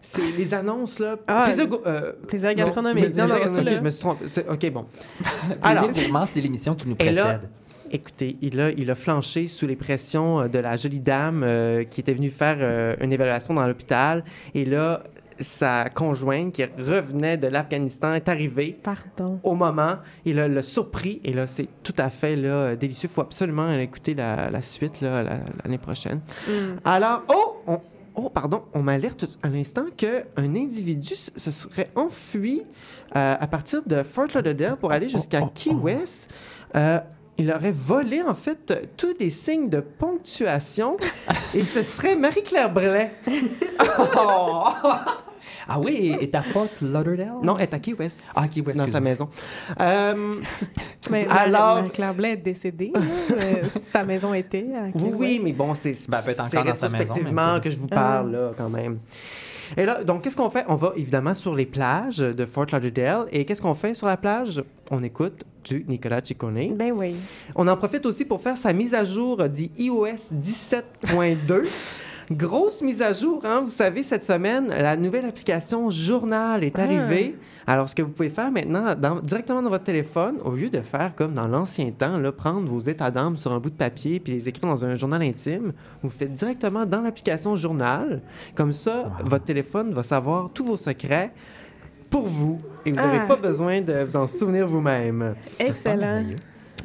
[0.00, 1.16] c'est les annonces, là.
[1.26, 3.04] Ah, plaisir, go- euh, Plaisir non, gastronomique.
[3.04, 3.78] Plaisir Non, non, gastronomique, ça, là.
[3.78, 4.28] je me suis trompé.
[4.28, 4.84] C'est- OK, bon.
[5.62, 7.50] Plaisir gourmand, c'est l'émission qui nous Et là, précède.
[7.90, 11.84] écoutez, il a, il a flanché sous les pressions euh, de la jolie dame euh,
[11.84, 14.24] qui était venue faire euh, une évaluation dans l'hôpital.
[14.54, 15.02] Et là,
[15.40, 18.78] sa conjointe qui revenait de l'Afghanistan est arrivée.
[18.82, 19.40] Pardon.
[19.42, 21.20] Au moment, il a le surpris.
[21.24, 23.08] Et là, c'est tout à fait là, délicieux.
[23.10, 26.20] Il faut absolument écouter la, la suite la- l'année prochaine.
[26.48, 26.52] Mm.
[26.84, 27.80] Alors, oh, on-
[28.16, 32.62] oh, pardon, on m'alerte à l'instant qu'un individu se serait enfui
[33.16, 36.32] euh, à partir de Fort Lauderdale pour aller jusqu'à Key West.
[36.76, 37.00] Euh,
[37.38, 40.98] il aurait volé, en fait, tous les signes de ponctuation
[41.54, 43.10] et ce serait Marie-Claire Brelet.
[45.72, 47.34] Ah oui, est à Fort Lauderdale?
[47.44, 48.20] Non, elle est à Key West.
[48.34, 49.28] Ah, Key West, Dans sa maison.
[49.80, 50.34] Euh,
[51.12, 51.90] Mais Alors-.
[51.92, 52.92] Claire Blais est décédée.
[52.96, 53.54] Euh,
[53.88, 55.40] sa maison était à Oui, Key oui, West.
[55.44, 57.78] mais bon, c'est Ben, elle peut être c'est encore dans sa maison, même que je
[57.78, 57.94] vous Ah.
[57.94, 58.98] parle, là, quand même.
[59.76, 60.64] Et là, donc, qu'est-ce qu'on fait?
[60.66, 63.26] On va évidemment sur les plages de Fort Lauderdale.
[63.30, 64.64] Et qu'est-ce qu'on fait sur la plage?
[64.90, 66.74] On écoute du Nicolas Ciccone.
[66.74, 67.14] Ben oui.
[67.54, 71.62] On en profite aussi pour faire sa mise à jour du iOS 17.2.
[72.30, 73.62] Grosse mise à jour, hein?
[73.64, 76.82] Vous savez, cette semaine, la nouvelle application Journal est Ah.
[76.84, 77.34] arrivée.
[77.66, 80.80] Alors, ce que vous pouvez faire maintenant, dans- directement dans votre téléphone, au lieu de
[80.80, 84.20] faire comme dans l'ancien temps, là, prendre vos états d'âme sur un bout de papier
[84.20, 85.72] puis les écrire dans un journal intime,
[86.02, 88.22] vous faites directement dans l'application Journal.
[88.54, 91.32] Comme ça, votre téléphone va savoir tous vos secrets
[92.10, 92.60] pour vous.
[92.86, 93.26] Et vous n'avez Ah.
[93.26, 95.34] pas besoin de vous en souvenir vous-même.
[95.58, 96.24] Excellent.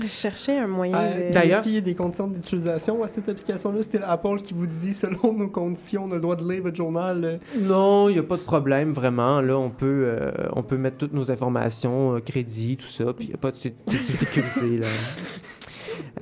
[0.01, 1.33] Je cherchais un moyen Euh, de...
[1.33, 3.81] D'ailleurs- y a des conditions d'utilisation à cette application-là?
[3.81, 6.75] C'était l'Apple qui vous dit, selon nos conditions, on a le droit de lire votre
[6.75, 7.23] journal.
[7.23, 9.41] euh, Non, il n'y a pas de problème, vraiment.
[9.41, 13.25] Là, on peut, euh, on peut mettre toutes nos informations, euh, crédit, tout ça, puis
[13.25, 14.87] il n'y a pas de c'est- sécurité, là.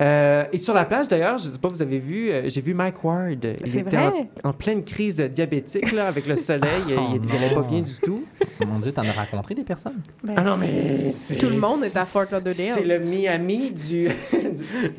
[0.00, 2.60] Euh, et sur la plage, d'ailleurs, je ne sais pas, vous avez vu, euh, j'ai
[2.60, 3.44] vu Mike Ward.
[3.64, 4.12] Il C'est était vrai?
[4.42, 6.68] en, en pleine crise diabétique, là, avec le soleil.
[6.88, 8.24] il Oh n'allait pas bien du tout.
[8.66, 10.00] Mon Dieu, t'en as rencontré des personnes?
[10.22, 12.54] Ben, Ah non, mais c'est- Tout le monde est à Fort Lauderdale.
[12.74, 14.08] C'est le Miami du, du,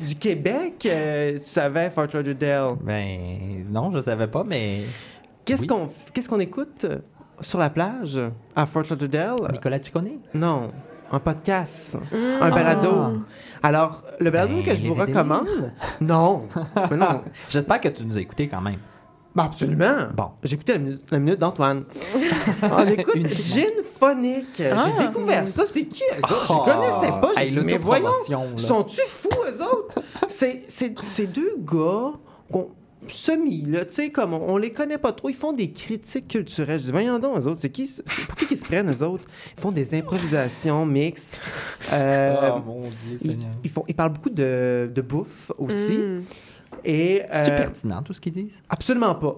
[0.08, 2.70] du Québec, euh, tu savais, Fort Lauderdale?
[2.82, 4.82] Ben, non, je savais pas, mais.
[5.44, 5.66] Qu'est-ce Oui.
[5.68, 6.86] qu'on qu'est-ce qu'on écoute
[7.40, 8.18] sur la plage
[8.56, 9.36] à Fort Lauderdale?
[9.52, 10.18] Nicolas Ciccone?
[10.34, 10.70] Non,
[11.12, 12.16] un podcast, Mm.
[12.42, 12.88] un balado.
[12.92, 13.12] Ah.
[13.66, 16.44] Alors, le balado Ben, que je les vous recommande, non,
[16.90, 18.78] mais non, J'espère que tu nous as écoutés quand même.
[19.34, 20.08] Ben, absolument.
[20.16, 20.30] Bon.
[20.44, 21.84] J'ai écouté la minute, la minute d'Antoine.
[22.62, 23.44] On écoute Uniquement.
[23.44, 23.64] Gin
[23.98, 24.62] Phonique.
[24.72, 24.84] Ah.
[24.86, 25.64] J'ai découvert ça.
[25.66, 26.46] C'est qui eux autres?
[26.50, 26.64] Oh.
[26.64, 27.30] Je connaissais pas.
[27.36, 28.36] J'ai Hey, dit, mais voyons, là.
[28.56, 29.98] sont-tu fous eux autres?
[30.28, 32.12] C'est- C'est c'est deux gars
[32.52, 32.68] qu'on
[33.08, 36.28] semi, là, tu sais, comme on, on les connaît pas trop, ils font des critiques
[36.28, 36.80] culturelles.
[36.80, 37.90] Je dis, voyons donc, eux autres, c'est qui,
[38.26, 39.24] pour qui qu'ils se prennent, eux autres?
[39.56, 41.40] Ils font des improvisations mixtes.
[41.92, 43.50] Euh, Oh, mon Dieu, ils, Seigneur.
[43.62, 45.98] ils font, ils parlent beaucoup de, de bouffe aussi.
[45.98, 46.22] Mm.
[46.84, 48.62] Et, C'est euh, pertinent, tout ce qu'ils disent?
[48.68, 49.36] Absolument pas.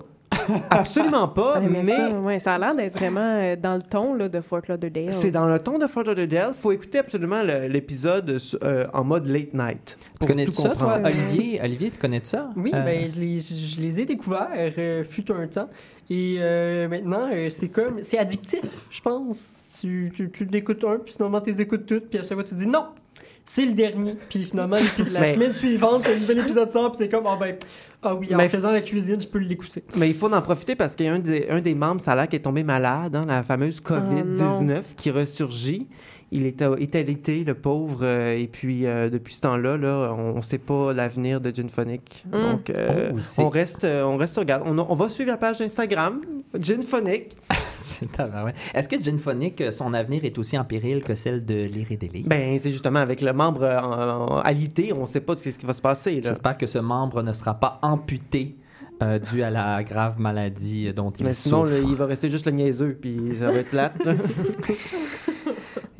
[0.71, 4.15] Absolument pas, mais mais ça, ouais, ça a l'air d'être vraiment euh, dans le ton
[4.15, 5.13] là, de Fort Lauderdale.
[5.13, 6.53] c'est dans le ton de Fort Lauderdale.
[6.53, 9.99] faut écouter absolument l'épisode euh, en mode late night.
[10.21, 11.61] Tu connais tout ça, toi, Olivier?
[11.63, 12.51] Olivier, tu connais ça?
[12.57, 15.69] Oui, Euh, ben, je, les, je les ai découverts, euh, fut un temps.
[16.11, 17.99] Et euh, maintenant, euh, c'est comme.
[18.03, 19.53] C'est addictif, je pense.
[19.81, 22.45] Tu, tu, tu l'écoutes un, puis finalement, tu les écoutes toutes, puis à chaque fois,
[22.45, 22.87] tu dis non!
[23.45, 24.15] C'est le dernier.
[24.29, 24.77] Puis finalement,
[25.13, 27.57] la Mais- semaine suivante, t'as un nouvel épisode sort, puis t'es comme, ah ben,
[28.03, 29.83] ah oui, en Mais- faisant la cuisine, je peux l'écouter.
[29.97, 32.13] Mais il faut en profiter parce qu'il y a un des, un des membres, ça
[32.13, 35.89] a l'air, qui est tombé malade, hein, la fameuse COVID-19 qui ressurgit.
[36.31, 38.01] Il est, à- est alité, le pauvre.
[38.03, 41.71] euh, et puis, euh, depuis ce temps-là, là, on ne sait pas l'avenir de Gin
[41.71, 42.25] Phonic.
[42.27, 42.31] Mm.
[42.33, 44.63] Donc, euh, Oh, on, reste, on reste sur garde.
[44.67, 46.21] On, on va suivre la page Instagram,
[46.61, 47.35] Gin Phonic.
[47.81, 48.57] c'est tabarouette.
[48.75, 52.25] Est-ce que Gin Phonic, euh, son avenir est aussi en péril que celle de Délire?
[52.27, 55.65] Ben, c'est justement avec le membre en- en- alité, on ne sait pas ce qui
[55.65, 56.21] va se passer.
[56.23, 58.57] J'espère que ce membre ne sera pas amputé
[59.01, 61.73] euh, dû à la grave maladie dont il Mais sinon, souffre.
[61.77, 63.95] là, il va rester juste le niaiseux, puis ça va être plate.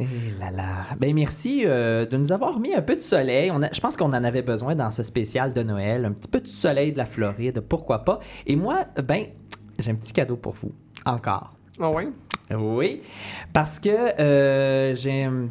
[0.01, 0.05] Eh
[0.39, 0.67] là là.
[0.99, 3.51] Ben merci euh, de nous avoir mis un peu de soleil.
[3.53, 6.05] On a- je pense qu'on en avait besoin dans ce spécial de Noël.
[6.05, 8.21] Un petit peu de soleil de la Floride, pourquoi pas.
[8.47, 9.25] Et moi, ben,
[9.79, 10.73] j'ai un petit cadeau pour vous.
[11.05, 11.53] Encore.
[11.81, 12.09] Ah ouais?
[12.59, 13.03] Oui,
[13.53, 13.91] parce que
[14.21, 15.49] euh, j'ai un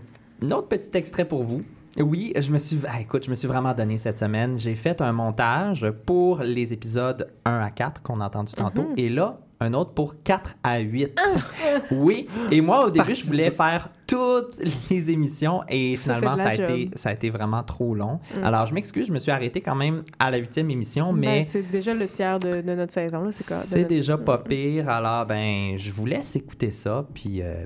[0.52, 1.62] autre petit extrait pour vous.
[2.00, 4.58] Oui, je me suis, ah, écoute, je me suis vraiment donné cette semaine.
[4.58, 8.84] J'ai fait un montage pour les épisodes 1 à 4 qu'on a entendu tantôt.
[8.84, 8.94] Mhm.
[8.98, 11.20] Et là, un autre pour 4 à 8.
[11.92, 16.54] oui, et moi, au début, je voulais faire toutes les émissions et finalement, ça, a
[16.54, 18.20] été, ça a été vraiment trop long.
[18.38, 18.44] Mm.
[18.44, 21.42] Alors, je m'excuse, je me suis arrêté quand même à la huitième émission, Ben, mais
[21.42, 23.24] c'est déjà le tiers de, de notre saison.
[23.24, 23.32] Là.
[23.32, 24.90] C'est, quoi- de c'est notre- déjà pas pire.
[24.90, 27.06] Alors, ben, je vous laisse écouter ça.
[27.14, 27.66] Puis, euh,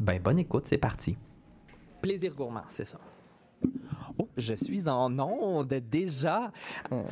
[0.00, 1.16] ben, bonne écoute, c'est parti.
[2.00, 2.98] Plaisir gourmand, c'est ça.
[4.18, 6.52] Oh, je suis en onde déjà.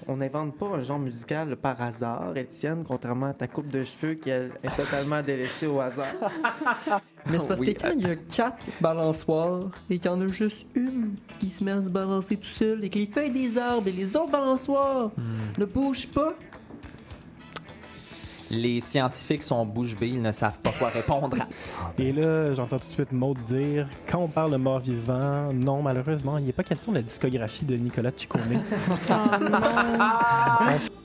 [0.06, 4.14] On n'invente pas un genre musical par hasard, Étienne, contrairement à ta coupe de cheveux
[4.14, 6.06] qui est totalement délaissée au hasard.
[7.30, 7.74] Mais c'est parce Oui.
[7.74, 11.48] que quand il y a quatre balançoires et qu'il y en a juste une qui
[11.48, 14.16] se met à se balancer tout seul et que les feuilles des arbres et les
[14.16, 15.10] autres balançoires
[15.58, 16.34] ne bougent pas,
[18.52, 21.38] Les scientifiques sont bouche bée, ils ne savent pas quoi répondre.
[21.98, 25.80] Et là, j'entends tout de suite Maud dire quand on parle de mort vivant, non,
[25.80, 28.42] malheureusement, il n'est pas question de la discographie de Nicolas Ciccone.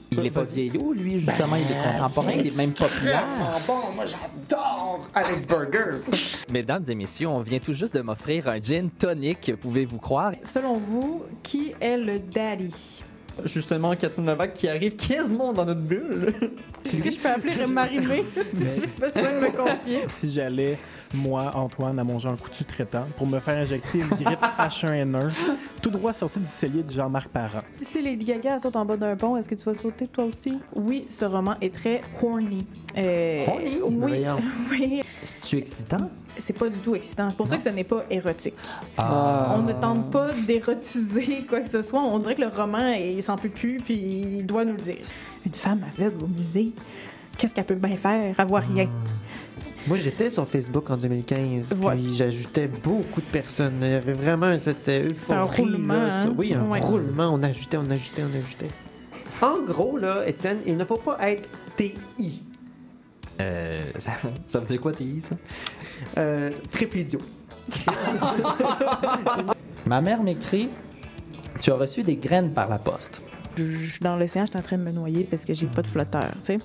[0.09, 3.25] Il est pas vieillot, lui, justement, il est contemporain, il est même populaire.
[3.67, 5.99] bon, moi j'adore Alex Burger.
[6.49, 10.31] Mesdames et messieurs, on vient tout juste de m'offrir un gin tonic, pouvez-vous croire?
[10.45, 13.03] Selon vous, qui est le daddy?
[13.45, 16.33] Justement, Catherine Levac qui arrive quasiment dans notre bulle.
[16.85, 19.99] Est-ce que je peux appeler Marimé si j'ai besoin de me confier?
[20.09, 20.77] si j'allais,
[21.13, 25.31] moi, Antoine, à manger un coutu traitant pour me faire injecter une grippe H1N1,
[25.81, 27.61] tout droit sorti du cellier de Jean-Marc Parent.
[27.77, 30.59] Si Lady Gaga saute en bas d'un pont, est-ce que tu vas sauter toi aussi?
[30.75, 32.65] Oui, ce roman est très horny.
[32.97, 33.77] Euh, Horny?
[33.83, 34.25] Oui.
[34.71, 35.01] Oui.
[35.23, 36.09] C'est-tu excitant?
[36.37, 37.29] C'est pas du tout excitant.
[37.31, 38.53] C'est pour ça que ce n'est pas érotique.
[38.97, 39.55] Ah.
[39.57, 41.99] On ne tente pas d'érotiser quoi que ce soit.
[42.01, 44.97] On dirait que le roman, il s'en peut plus, puis il doit nous le dire.
[45.45, 46.71] Une femme aveugle au musée,
[47.37, 48.35] qu'est-ce qu'elle peut bien faire?
[48.37, 48.87] Avoir rien.
[49.87, 51.95] Moi j'étais sur Facebook en 2015, Ouais.
[51.95, 53.75] puis j'ajoutais beaucoup de personnes.
[53.81, 55.37] Il y avait vraiment cette euphorie.
[55.39, 56.21] un roulement, là, ça.
[56.23, 56.33] hein?
[56.37, 56.79] Oui, un Ouais.
[56.79, 57.29] roulement.
[57.33, 58.69] On ajoutait, on ajoutait, on ajoutait.
[59.41, 62.41] En gros, là, Étienne, il ne faut pas être TI.
[63.39, 64.11] Euh, ça,
[64.47, 65.35] ça veut dire quoi, TI, ça?
[66.17, 67.21] Euh, triple idiot.
[69.85, 70.69] Ma mère m'écrit
[71.61, 73.21] Tu as reçu des graines par la poste.
[73.57, 75.87] Je dans l'océan, je suis en train de me noyer parce que j'ai pas de
[75.87, 76.59] flotteur, tu sais.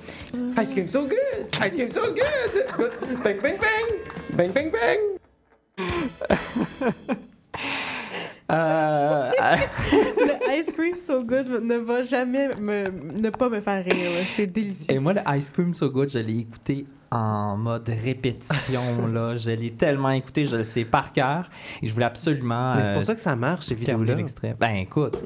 [0.63, 1.47] Ice cream so good!
[1.65, 2.93] Ice cream so good!
[3.25, 3.87] bang, bang, bang!
[4.37, 4.99] Bang, bang, bang!
[8.51, 9.31] Euh,
[9.93, 12.91] Le ice cream so good ne va jamais me,
[13.21, 13.95] ne pas me faire rire.
[14.27, 14.95] C'est délicieux.
[14.95, 19.07] Et moi, le Ice Cream So Good, je l'ai écouté en mode répétition.
[19.13, 19.37] là.
[19.37, 21.49] Je l'ai tellement écouté, je le sais par cœur.
[21.83, 22.75] Et je voulais absolument.
[22.75, 24.17] Mais c'est pour euh, ça que ça marche, ces vidéos-là.
[24.61, 25.19] Ben écoute,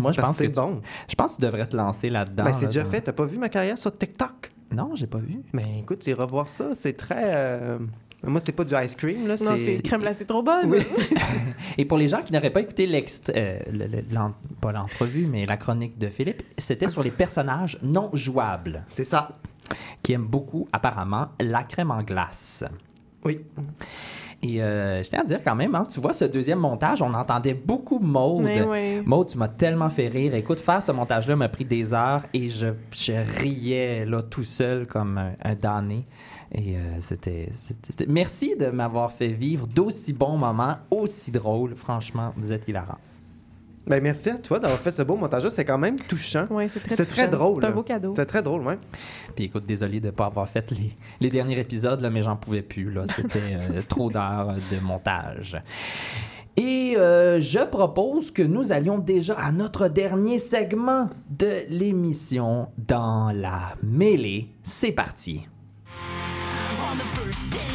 [0.00, 0.80] moi je Parce pense que que c'est tu- bon.
[1.08, 2.44] je pense que tu devrais te lancer là-dedans.
[2.44, 3.00] Ben, c'est là, déjà fait.
[3.02, 4.50] T'as pas vu ma carrière sur TikTok?
[4.72, 5.42] Non, j'ai pas vu.
[5.52, 6.74] Mais écoute, tu iras voir ça.
[6.74, 7.34] C'est très.
[7.34, 7.78] euh,
[8.22, 9.34] Moi, c'est pas du ice cream, là.
[9.42, 10.70] Non, c'est crème glacée trop bonne.
[10.70, 10.78] Oui.
[11.78, 15.26] Et pour les gens qui n'auraient pas écouté l'ext- euh, le- le- l'en- pas l'entrevue,
[15.26, 18.84] mais la chronique de Philippe, c'était sur les personnages non jouables.
[18.86, 19.38] C'est ça.
[20.02, 22.64] Qui aiment beaucoup, apparemment, la crème en glace.
[23.24, 23.40] Oui.
[24.42, 27.12] Et euh, je tiens à dire quand même, hein, tu vois, ce deuxième montage, on
[27.12, 28.48] entendait beaucoup Maude.
[28.68, 29.02] Oui.
[29.04, 30.34] Maude, tu m'as tellement fait rire.
[30.34, 34.86] Écoute, faire ce montage-là m'a pris des heures et je, je riais là tout seul
[34.86, 36.06] comme un, un damné.
[36.52, 37.48] Et euh, c'était,
[38.08, 41.76] Merci de m'avoir fait vivre d'aussi bons moments, aussi drôles.
[41.76, 42.98] Franchement, vous êtes hilarants.
[43.86, 45.50] Ben, merci à toi d'avoir fait ce beau montage-là.
[45.50, 46.46] C'est quand même touchant.
[46.50, 47.56] Oui, c'est très drôle.
[47.60, 48.12] C'est un beau cadeau.
[48.14, 48.78] C'est très drôle, ouais.
[49.34, 52.36] Puis écoute, désolé de ne pas avoir fait les, les derniers épisodes, là, mais j'en
[52.36, 52.90] pouvais plus.
[52.90, 53.04] Là.
[53.14, 55.60] C'était euh, trop d'heures de montage.
[56.56, 63.32] Et euh, je propose que nous allions déjà à notre dernier segment de l'émission dans
[63.32, 64.48] la mêlée.
[64.62, 65.48] C'est parti.
[66.92, 67.69] On the first day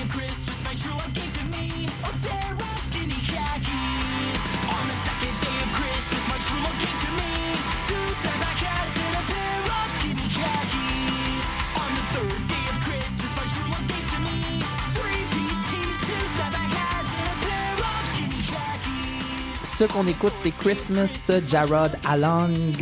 [19.78, 22.78] Ce qu'on écoute, c'est Christmas Jarrod Along.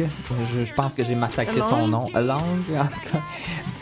[0.46, 2.06] Je, je pense que j'ai massacré son nom.
[2.14, 2.38] Along,
[2.70, 3.20] en tout cas.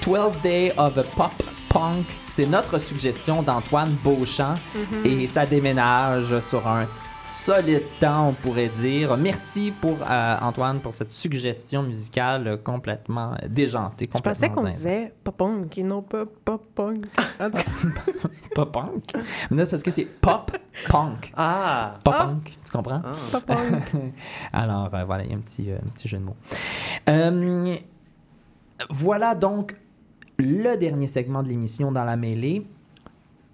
[0.01, 1.33] 12 Day of a Pop
[1.67, 2.05] Punk.
[2.29, 4.55] C'est notre suggestion d'Antoine Beauchamp.
[4.73, 5.05] Mhm.
[5.05, 6.87] Et ça déménage sur un
[7.31, 9.15] solide temps, on pourrait dire.
[9.17, 14.09] Merci pour euh, Antoine pour cette suggestion musicale euh, complètement déjantée.
[14.13, 17.05] Je pensais qu'on disait pop punk et non pas pop punk.
[17.39, 17.63] En tout cas,
[18.55, 19.03] Pop punk.
[19.49, 20.51] Mais non, parce que c'est pop
[20.89, 21.31] punk.
[21.35, 21.97] Ah!
[22.03, 22.25] Pop Ah.
[22.25, 23.01] punk, tu comprends?
[23.31, 23.83] pop punk.
[24.53, 26.35] Alors, euh, voilà, il y a un petit, euh, un petit jeu de mots.
[27.09, 27.75] Euh,
[28.89, 29.75] voilà donc
[30.37, 32.65] le dernier segment de l'émission dans la mêlée.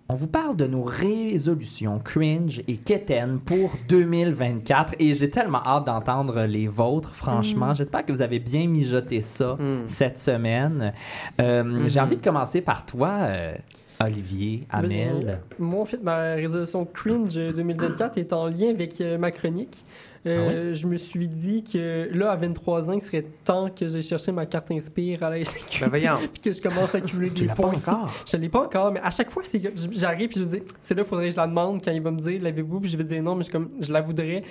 [0.09, 5.85] On vous parle de nos résolutions cringe et quétaines pour 2024 et j'ai tellement hâte
[5.85, 7.71] d'entendre les vôtres, franchement.
[7.71, 7.75] Mm.
[7.75, 9.83] J'espère que vous avez bien mijoté ça Mm.
[9.87, 10.93] cette semaine.
[11.41, 11.89] Euh, Mm-hmm.
[11.89, 13.55] J'ai envie de commencer par toi, euh,
[13.99, 15.41] Olivier, Amel.
[15.59, 19.83] Moi, en fait, ma résolution cringe 2024 est en lien avec euh, ma chronique.
[20.25, 24.01] Euh, Je me suis dit que là, à 23 ans, il serait temps que j'ai
[24.01, 25.89] cherché ma carte Inspire à la SQ.
[25.91, 27.73] Ben puis que je commence à accumuler Tu des l'as pas points.
[27.75, 28.13] encore?
[28.31, 30.95] Je l'ai pas encore, mais à chaque fois, c'est que j'arrive puis je dis, c'est
[30.95, 32.79] là, il faudrait que je la demande quand il va me dire, l'avez-vous?
[32.79, 34.43] Puis je vais dire non, mais je, suis comme, je la voudrais.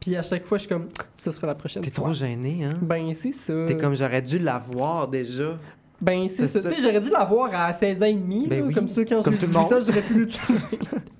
[0.00, 2.04] Puis à chaque fois, je suis comme, ça sera la prochaine T'es fois.
[2.04, 2.74] trop gêné, hein?
[2.82, 3.52] Ben, c'est ça.
[3.66, 5.58] T'es comme j'aurais dû l'avoir déjà.
[6.00, 6.62] Ben, c'est C'est ça.
[6.62, 6.70] ça.
[6.70, 8.46] Tu sais, j'aurais dû l'avoir à 16 ans et demi.
[8.48, 8.74] Ben là, oui.
[8.74, 10.78] Comme ça, quand Comme j'ai tout le 18 ans, j'aurais pu l'utiliser.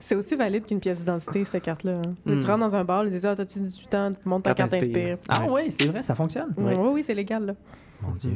[0.00, 1.92] C'est aussi valide qu'une pièce d'identité, cette carte-là.
[2.04, 2.14] hein.
[2.26, 2.40] Tu Mm.
[2.40, 5.18] Tu rentres dans un bar, ils disent Ah, t'as-tu 18 ans, monte ta Carte Inspire.
[5.28, 6.52] Ah oui, c'est vrai, ça fonctionne.
[6.56, 7.54] Oui, oui, c'est légal, là.
[8.02, 8.32] Mon Dieu.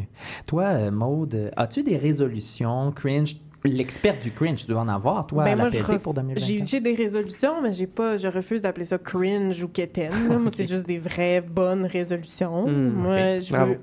[0.46, 3.36] Toi, euh, Maude, as-tu des résolutions cringe?
[3.64, 6.14] L'experte du cringe, tu dois en avoir, toi, Ben, à la moi, PLT ref- pour
[6.14, 6.66] j'ai 2024.
[6.68, 10.12] j'ai des résolutions, mais j'ai pas, je refuse d'appeler ça cringe ou quétaine.
[10.28, 12.68] Moi, c'est juste des vraies bonnes résolutions.
[12.68, 13.80] Mm, Moi, je veux.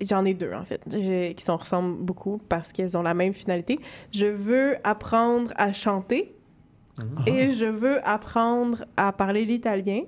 [0.00, 0.80] J'en ai deux, en fait,
[1.36, 3.78] qui s'en ressemblent beaucoup parce qu'elles ont la même finalité.
[4.12, 6.34] Je veux apprendre à chanter
[7.26, 10.02] et je veux apprendre à parler l'italien.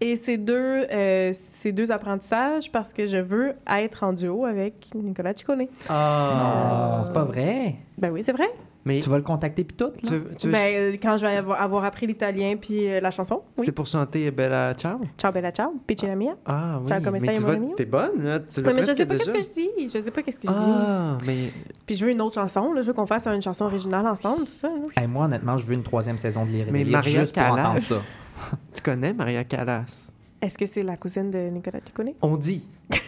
[0.00, 4.90] Et ces deux, euh, ces deux apprentissages parce que je veux être en duo avec
[4.94, 5.64] Nicolas Ciccone.
[5.88, 6.96] Ah!
[6.98, 7.76] Non, c'est pas vrai.
[7.98, 8.50] Ben oui, c'est vrai.
[8.86, 10.06] Mais Tu vas le contacter puis tout, tu,
[10.38, 13.42] tu veux- Ben, euh, quand je vais avoir, avoir appris l'italien puis euh, la chanson,
[13.58, 13.66] oui.
[13.66, 14.98] c'est pour chanter Bella Ciao?
[15.18, 16.34] Ciao bella ciao, pici la mia.
[16.46, 17.74] Ah oui, Ciao, mais tu mon vas- ami?
[17.76, 18.40] t'es bonne, là.
[18.40, 19.68] Tu Ouais, mais je sais pas qu'est-ce que je dis.
[19.94, 20.64] Je sais pas qu'est-ce que je dis.
[20.66, 21.50] Ah, mais
[21.84, 22.72] Puis je veux une autre chanson.
[22.72, 22.80] Là.
[22.80, 24.68] Je veux qu'on fasse une chanson originale ensemble, tout ça.
[24.68, 24.82] là.
[24.96, 27.42] Hey, moi, honnêtement, je veux une troisième saison de Lire et Mais Maria juste pour
[27.44, 27.62] Callas.
[27.68, 27.96] entendre ça.
[28.72, 30.10] tu connais Maria Callas?
[30.40, 32.12] Est-ce que c'est la cousine de Nicolas Ciccone?
[32.22, 32.66] On dit.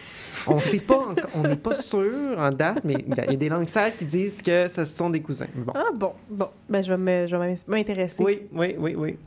[0.47, 3.35] On sait pas, on n'est pas sûr en date, mais il y a- il y
[3.35, 5.47] a des langues sales qui disent que ce sont des cousins.
[5.55, 5.73] Bon.
[5.75, 6.47] Ah bon, bon.
[6.69, 8.21] Ben je vais m'intéresser.
[8.23, 9.17] Oui, oui, oui, oui.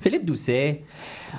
[0.00, 0.82] Philippe Doucet,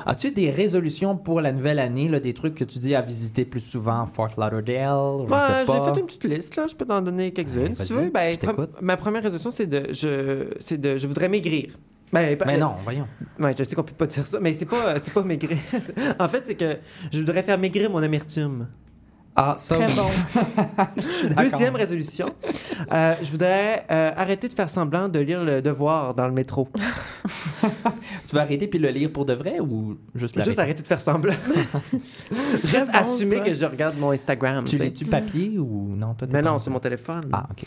[0.05, 3.45] as-tu des résolutions pour la nouvelle année, là, des trucs que tu dis à visiter
[3.45, 5.27] plus souvent, Fort Lauderdale?
[5.29, 6.67] Sais j'ai fait une petite liste, là.
[6.69, 7.63] Je peux t'en donner quelques-unes.
[7.69, 8.71] Ouais, si tu veux, ben, je t'écoute.
[8.75, 11.73] pre- ma première résolution, c'est de, je, c'est de, je voudrais maigrir.
[12.13, 13.07] Ben, pas- Mais non, voyons.
[13.39, 15.57] Ouais, je sais qu'on peut pas dire ça, mais c'est pas, c'est pas maigrir.
[16.19, 16.77] en fait, c'est que
[17.11, 18.67] je voudrais faire maigrir mon amertume.
[19.37, 20.07] Ah, ça, Très bon.
[21.37, 22.27] Deuxième résolution,
[22.91, 26.69] euh, je voudrais euh, arrêter de faire semblant de lire le devoir dans le métro.
[28.27, 30.41] Tu vas arrêter puis le lire pour de vrai ou juste?
[30.43, 31.33] Juste arrêter de faire semblant.
[32.63, 33.43] Juste bon, assumer ça.
[33.43, 34.65] que je regarde mon Instagram.
[34.65, 36.13] Tu lis-tu papier ou non?
[36.13, 37.23] Toi, Mais non, c'est mon téléphone.
[37.31, 37.63] Ah, OK.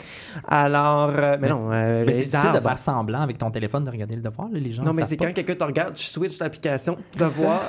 [0.47, 3.83] Alors, euh, mais, Mais non, euh, Mais c'est difficile de faire semblant avec ton téléphone
[3.83, 6.03] de regarder le devoir, là, les gens Non, mais c'est quand quelqu'un te regarde, tu
[6.03, 7.61] switches l'application devoir.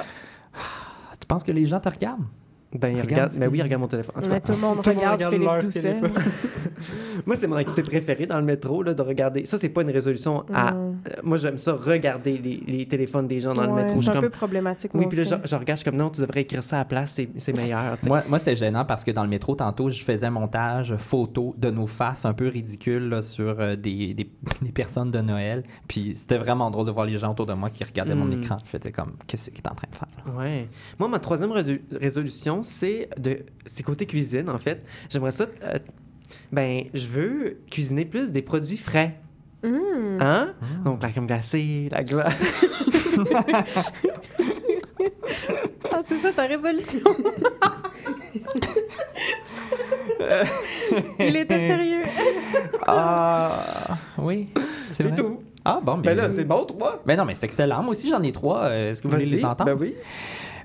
[1.18, 2.24] Tu penses que les gens te regardent?
[2.72, 4.14] Ben, il Regarde regarde, ben oui, il regarde mon téléphone.
[4.16, 6.12] En tout Mais cas, tout le monde Tout le monde regarde regarde Philippe téléphone.
[7.26, 9.44] moi, c'est mon activité préférée dans le métro, là, de regarder.
[9.44, 10.72] Ça, c'est pas une résolution à.
[10.72, 10.76] Mm.
[10.76, 14.00] euh, moi, j'aime ça, regarder les, les téléphones des gens dans le métro.
[14.00, 15.98] C'est un comme- peu problématique, Oui, moi puis là, je, je regarde, je suis comme
[15.98, 17.96] non, tu devrais écrire ça à la place, c'est meilleur.
[18.06, 21.54] Moi, moi c'était gênant parce que dans le métro, tantôt, je faisais un montage photo
[21.58, 24.30] de nos faces un peu ridicules là, sur euh, des, des,
[24.62, 25.64] des personnes de Noël.
[25.88, 28.42] Puis c'était vraiment drôle de voir les gens autour de moi qui regardaient mon Mm.
[28.42, 28.58] écran.
[28.64, 30.08] Je faisais comme, qu'est-ce qu'il est en train de faire?
[30.24, 30.38] là?
[30.38, 30.68] Ouais.
[31.00, 31.82] Moi, ma troisième résolu-
[32.62, 34.82] c'est de, c'est côté cuisine, en fait.
[35.08, 35.46] J'aimerais ça.
[35.64, 35.78] euh,
[36.52, 39.18] ben, je veux cuisiner plus des produits frais.
[39.62, 40.18] Mm.
[40.20, 40.54] Hein?
[40.84, 42.66] Donc, la crème glacée, la glace.
[45.92, 47.00] Ah, c'est ça ta résolution.
[51.18, 52.02] Il était sérieux.
[52.86, 54.48] Ah, oui.
[54.90, 55.38] C'est tout.
[55.64, 57.02] Ah, bon, Ben là, c'est bon, trois.
[57.06, 57.82] Ben non, mais c'est excellent.
[57.82, 58.62] Moi aussi, j'en ai trois.
[58.64, 59.72] Euh, Est-ce que vous voulez les entendre?
[59.74, 59.94] Ben oui.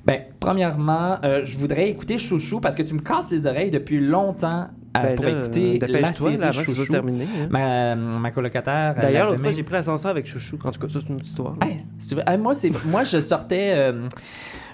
[0.05, 3.99] Ben, premièrement, euh, je voudrais écouter Chouchou parce que tu me casses les oreilles depuis
[3.99, 6.93] longtemps euh, Ben pour là, écouter la dépêche-toi, série là, avant Chouchou.
[6.95, 7.47] hein.
[7.49, 8.95] Ma, ma colocataire.
[9.01, 10.57] D'ailleurs, l'autre fois, j'ai pris l'ascenseur avec Chouchou.
[10.63, 11.55] En tout cas, ça, c'est une petite histoire.
[11.65, 12.53] Hey, si tu veux- hey, moi,
[12.85, 14.07] moi, je sortais, euh,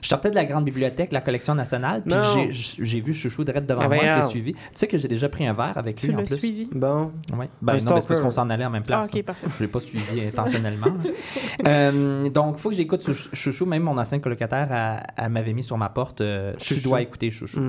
[0.02, 2.16] je sortais de la grande bibliothèque, la collection nationale, puis
[2.52, 4.54] j'ai- vu Chouchou direct devant Ah, moi, je l'ai suivi.
[4.54, 6.38] Tu sais que j'ai déjà pris un verre avec Tu lui en l'as plus.
[6.38, 6.70] suivi?
[6.74, 7.12] Bon.
[7.38, 7.46] Ouais.
[7.46, 9.08] Un Ben non, mais c'est parce qu'on s'en allait en même place.
[9.10, 9.24] Ah, ok, hein.
[9.26, 9.48] parfait.
[9.58, 10.88] Je l'ai pas suivi intentionnellement.
[11.68, 13.66] Euh, donc, il faut que j'écoute Chou- Chouchou.
[13.66, 17.30] Même mon ancienne colocataire, elle, elle m'avait mis sur ma porte euh, Tu dois écouter
[17.30, 17.60] Chouchou.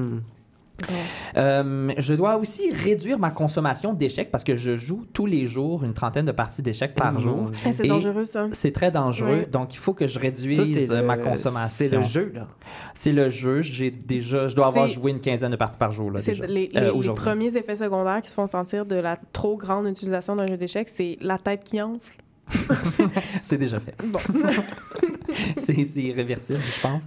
[1.37, 5.85] Euh, je dois aussi réduire ma consommation d'échecs parce que je joue tous les jours
[5.85, 7.51] une trentaine de parties d'échecs par Oh, jour.
[7.71, 8.49] c'est dangereux, ça.
[8.53, 9.29] C'est très dangereux.
[9.41, 9.47] Ouais.
[9.47, 11.69] Donc, il faut que je réduise euh, le- ma consommation.
[11.89, 12.49] C'est le jeu, là.
[12.95, 13.61] C'est le jeu.
[13.63, 16.11] J'ai déjà, je dois avoir joué une quinzaine de parties par jour.
[16.11, 19.17] Là, C'est les, Euh, les- les premiers effets secondaires qui se font sentir de la
[19.33, 22.13] trop grande utilisation d'un jeu d'échecs, c'est la tête qui enfle.
[23.43, 23.95] C'est déjà fait.
[24.05, 24.19] Bon.
[25.57, 27.05] c'est irréversible, je pense.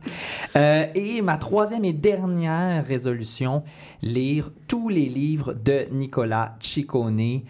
[0.56, 3.64] Euh, et ma troisième et dernière résolution,
[4.02, 7.42] lire tous les livres de Nicolas Ciccone.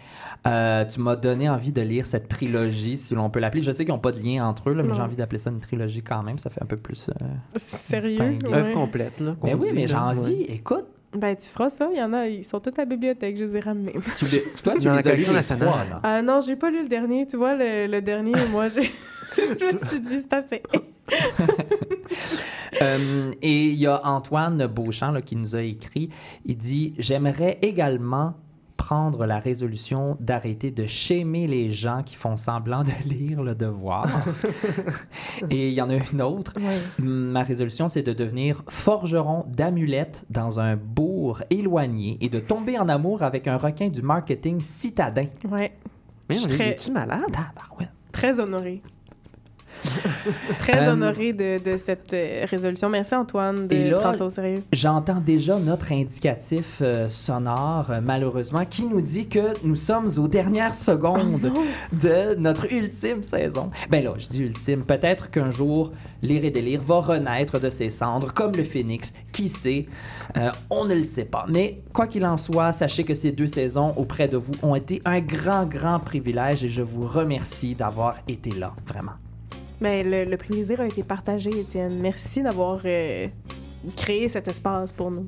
[0.46, 3.62] Euh, tu m'as donné envie de lire cette trilogie, si l'on peut l'appeler.
[3.62, 5.50] Je sais qu'ils n'ont pas de lien entre eux, là, mais j'ai envie d'appeler ça
[5.50, 6.38] une trilogie quand même.
[6.38, 7.08] Ça fait un peu plus...
[7.10, 7.24] euh,
[7.56, 8.38] Sérieux?
[8.44, 8.54] Ouais.
[8.54, 9.36] Œuvre complète, là.
[9.42, 10.20] Mais qu'on oui, dit, mais j'ai envie.
[10.34, 10.46] Ouais.
[10.50, 11.88] Écoute, Ben, tu feras ça.
[11.92, 13.36] Il y en a, ils sont tous à la bibliothèque.
[13.36, 13.94] Je les ai ramenés.
[14.16, 16.00] tu les- toi, tu les as lus les trois, là?
[16.02, 17.26] Ah non, j'ai pas lu le dernier.
[17.26, 18.82] Tu vois, le, le dernier, moi, j'ai.
[19.36, 20.62] je me suis dit, c'est assez.
[22.82, 26.10] Euh, et il y a Antoine Beauchamp là, qui nous a écrit.
[26.44, 28.34] Il dit J'aimerais également
[28.76, 34.06] prendre la résolution d'arrêter de shamer les gens qui font semblant de lire le devoir.
[35.50, 36.52] et il y en a une autre.
[36.98, 42.88] Ma résolution, c'est de devenir forgeron d'amulettes dans un bourg éloigné et de tomber en
[42.88, 45.26] amour avec un requin du marketing citadin.
[45.50, 45.72] Ouais.
[46.28, 47.36] Mais Je suis on est- très, malade?
[48.40, 48.82] Honorée.
[50.58, 52.88] très Euh, honorée de, de cette euh, résolution.
[52.88, 54.62] Merci, Antoine, de Et là, prendre ça au sérieux.
[54.72, 60.28] J'entends déjà notre indicatif euh, sonore, euh, malheureusement, qui nous dit que nous sommes aux
[60.28, 61.50] dernières secondes
[61.92, 63.70] de notre ultime saison.
[63.90, 64.84] Ben là, je dis ultime.
[64.84, 69.12] Peut-être qu'un jour, Lire et Délire va renaître de ses cendres, comme le phénix.
[69.32, 69.86] Qui sait?
[70.36, 71.46] Euh, on ne le sait pas.
[71.48, 75.00] Mais quoi qu'il en soit, sachez que ces deux saisons auprès de vous ont été
[75.04, 79.12] un grand, grand privilège et je vous remercie d'avoir été là, vraiment.
[79.80, 81.98] Mais le, le plaisir a été partagé, Étienne.
[82.00, 83.28] Merci d'avoir euh,
[83.96, 85.26] créé cet espace pour nous.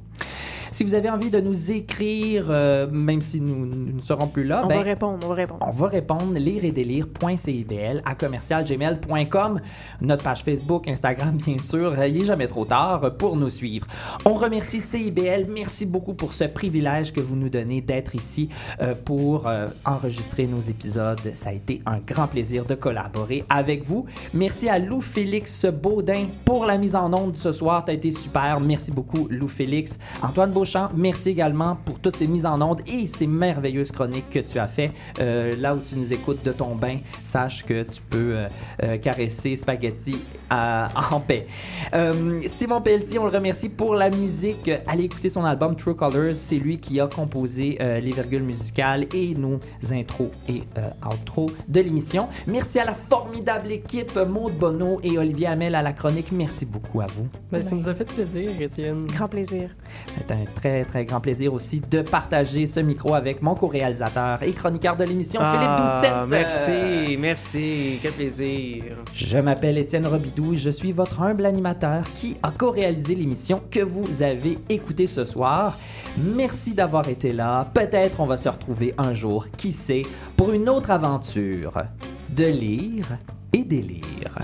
[0.72, 4.44] Si vous avez envie de nous écrire, euh, même si nous, nous ne serons plus
[4.44, 5.66] là, on ben, va répondre, on va répondre.
[5.66, 9.60] On va répondre lireetdélire.cibl à commercialgmail.com,
[10.02, 11.94] notre page Facebook, Instagram, bien sûr.
[12.04, 13.86] Il n'est jamais trop tard pour nous suivre.
[14.24, 15.46] On remercie CIBL.
[15.48, 18.48] Merci beaucoup pour ce privilège que vous nous donnez d'être ici
[18.80, 21.20] euh, pour euh, enregistrer nos épisodes.
[21.34, 24.06] Ça a été un grand plaisir de collaborer avec vous.
[24.34, 27.84] Merci à Lou Félix Baudin pour la mise en onde ce soir.
[27.84, 28.60] Tu as été super.
[28.60, 29.98] Merci beaucoup, Lou Félix.
[30.22, 34.40] Antoine Beauchamp, merci également pour toutes ces mises en onde et ces merveilleuses chroniques que
[34.40, 34.90] tu as fait.
[35.20, 38.48] Euh, là où tu nous écoutes de ton bain, sache que tu peux euh,
[38.82, 40.16] euh, caresser Spaghetti
[40.50, 41.46] à- en paix.
[41.94, 44.68] Euh, Simon Pelletier, on le remercie pour la musique.
[44.88, 46.34] Allez écouter son album True Colors.
[46.34, 49.60] C'est lui qui a composé euh, les virgules musicales et nos
[49.92, 52.26] intros et euh, outros de l'émission.
[52.48, 56.32] Merci à la formidable équipe Maud Bonneau et Olivier Hamel à la chronique.
[56.32, 57.28] Merci beaucoup à vous.
[57.52, 59.06] Ben, ça nous a fait plaisir, Étienne.
[59.06, 59.70] Grand plaisir.
[60.10, 64.52] C'est un très, très grand plaisir aussi de partager ce micro avec mon co-réalisateur et
[64.52, 66.30] chroniqueur de l'émission, Philippe Ah, Doucette.
[66.30, 67.98] Merci, merci.
[68.02, 68.84] Quel plaisir.
[69.14, 73.80] Je m'appelle Étienne Robidou et je suis votre humble animateur qui a co-réalisé l'émission que
[73.80, 75.78] vous avez écoutée ce soir.
[76.18, 77.68] Merci d'avoir été là.
[77.74, 80.02] Peut-être on va se retrouver un jour, qui sait,
[80.36, 81.82] pour une autre aventure
[82.30, 83.18] de lire
[83.52, 84.38] et délire.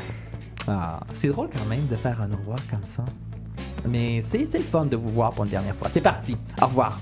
[0.66, 3.05] Ah, c'est drôle quand même de faire un au revoir comme ça.
[3.89, 5.89] Mais c'est le fun de vous voir pour une dernière fois.
[5.91, 6.37] C'est parti.
[6.61, 6.99] Au revoir.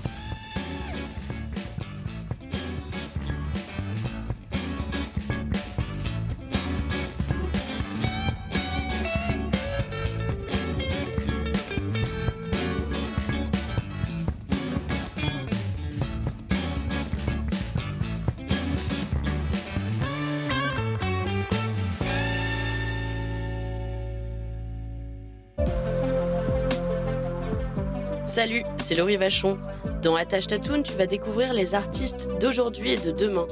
[28.33, 29.59] Salut, c'est Laurie Vachon.
[30.01, 33.45] Dans Attache Tatoon, tu vas découvrir les artistes d'aujourd'hui et de demain.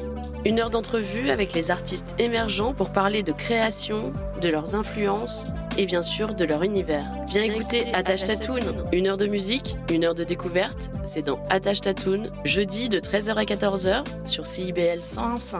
[0.43, 4.11] Une heure d'entrevue avec les artistes émergents pour parler de création,
[4.41, 5.45] de leurs influences
[5.77, 7.05] et bien sûr de leur univers.
[7.27, 10.89] Viens écouter Attache Tatoon, une heure de musique, une heure de découverte.
[11.05, 15.59] C'est dans Attache Tatoon, jeudi de 13h à 14h sur CIBL 101.5.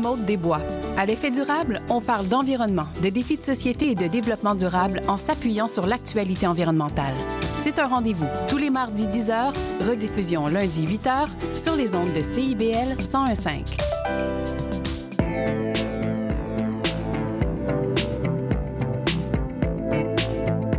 [0.00, 0.60] Ici Maude Desbois.
[0.96, 5.18] À l'effet durable, on parle d'environnement, de défis de société et de développement durable en
[5.18, 7.14] s'appuyant sur l'actualité environnementale.
[7.58, 9.52] C'est un rendez-vous tous les mardis 10h,
[9.86, 14.69] rediffusion lundi 8h sur les ondes de CIBL 1015.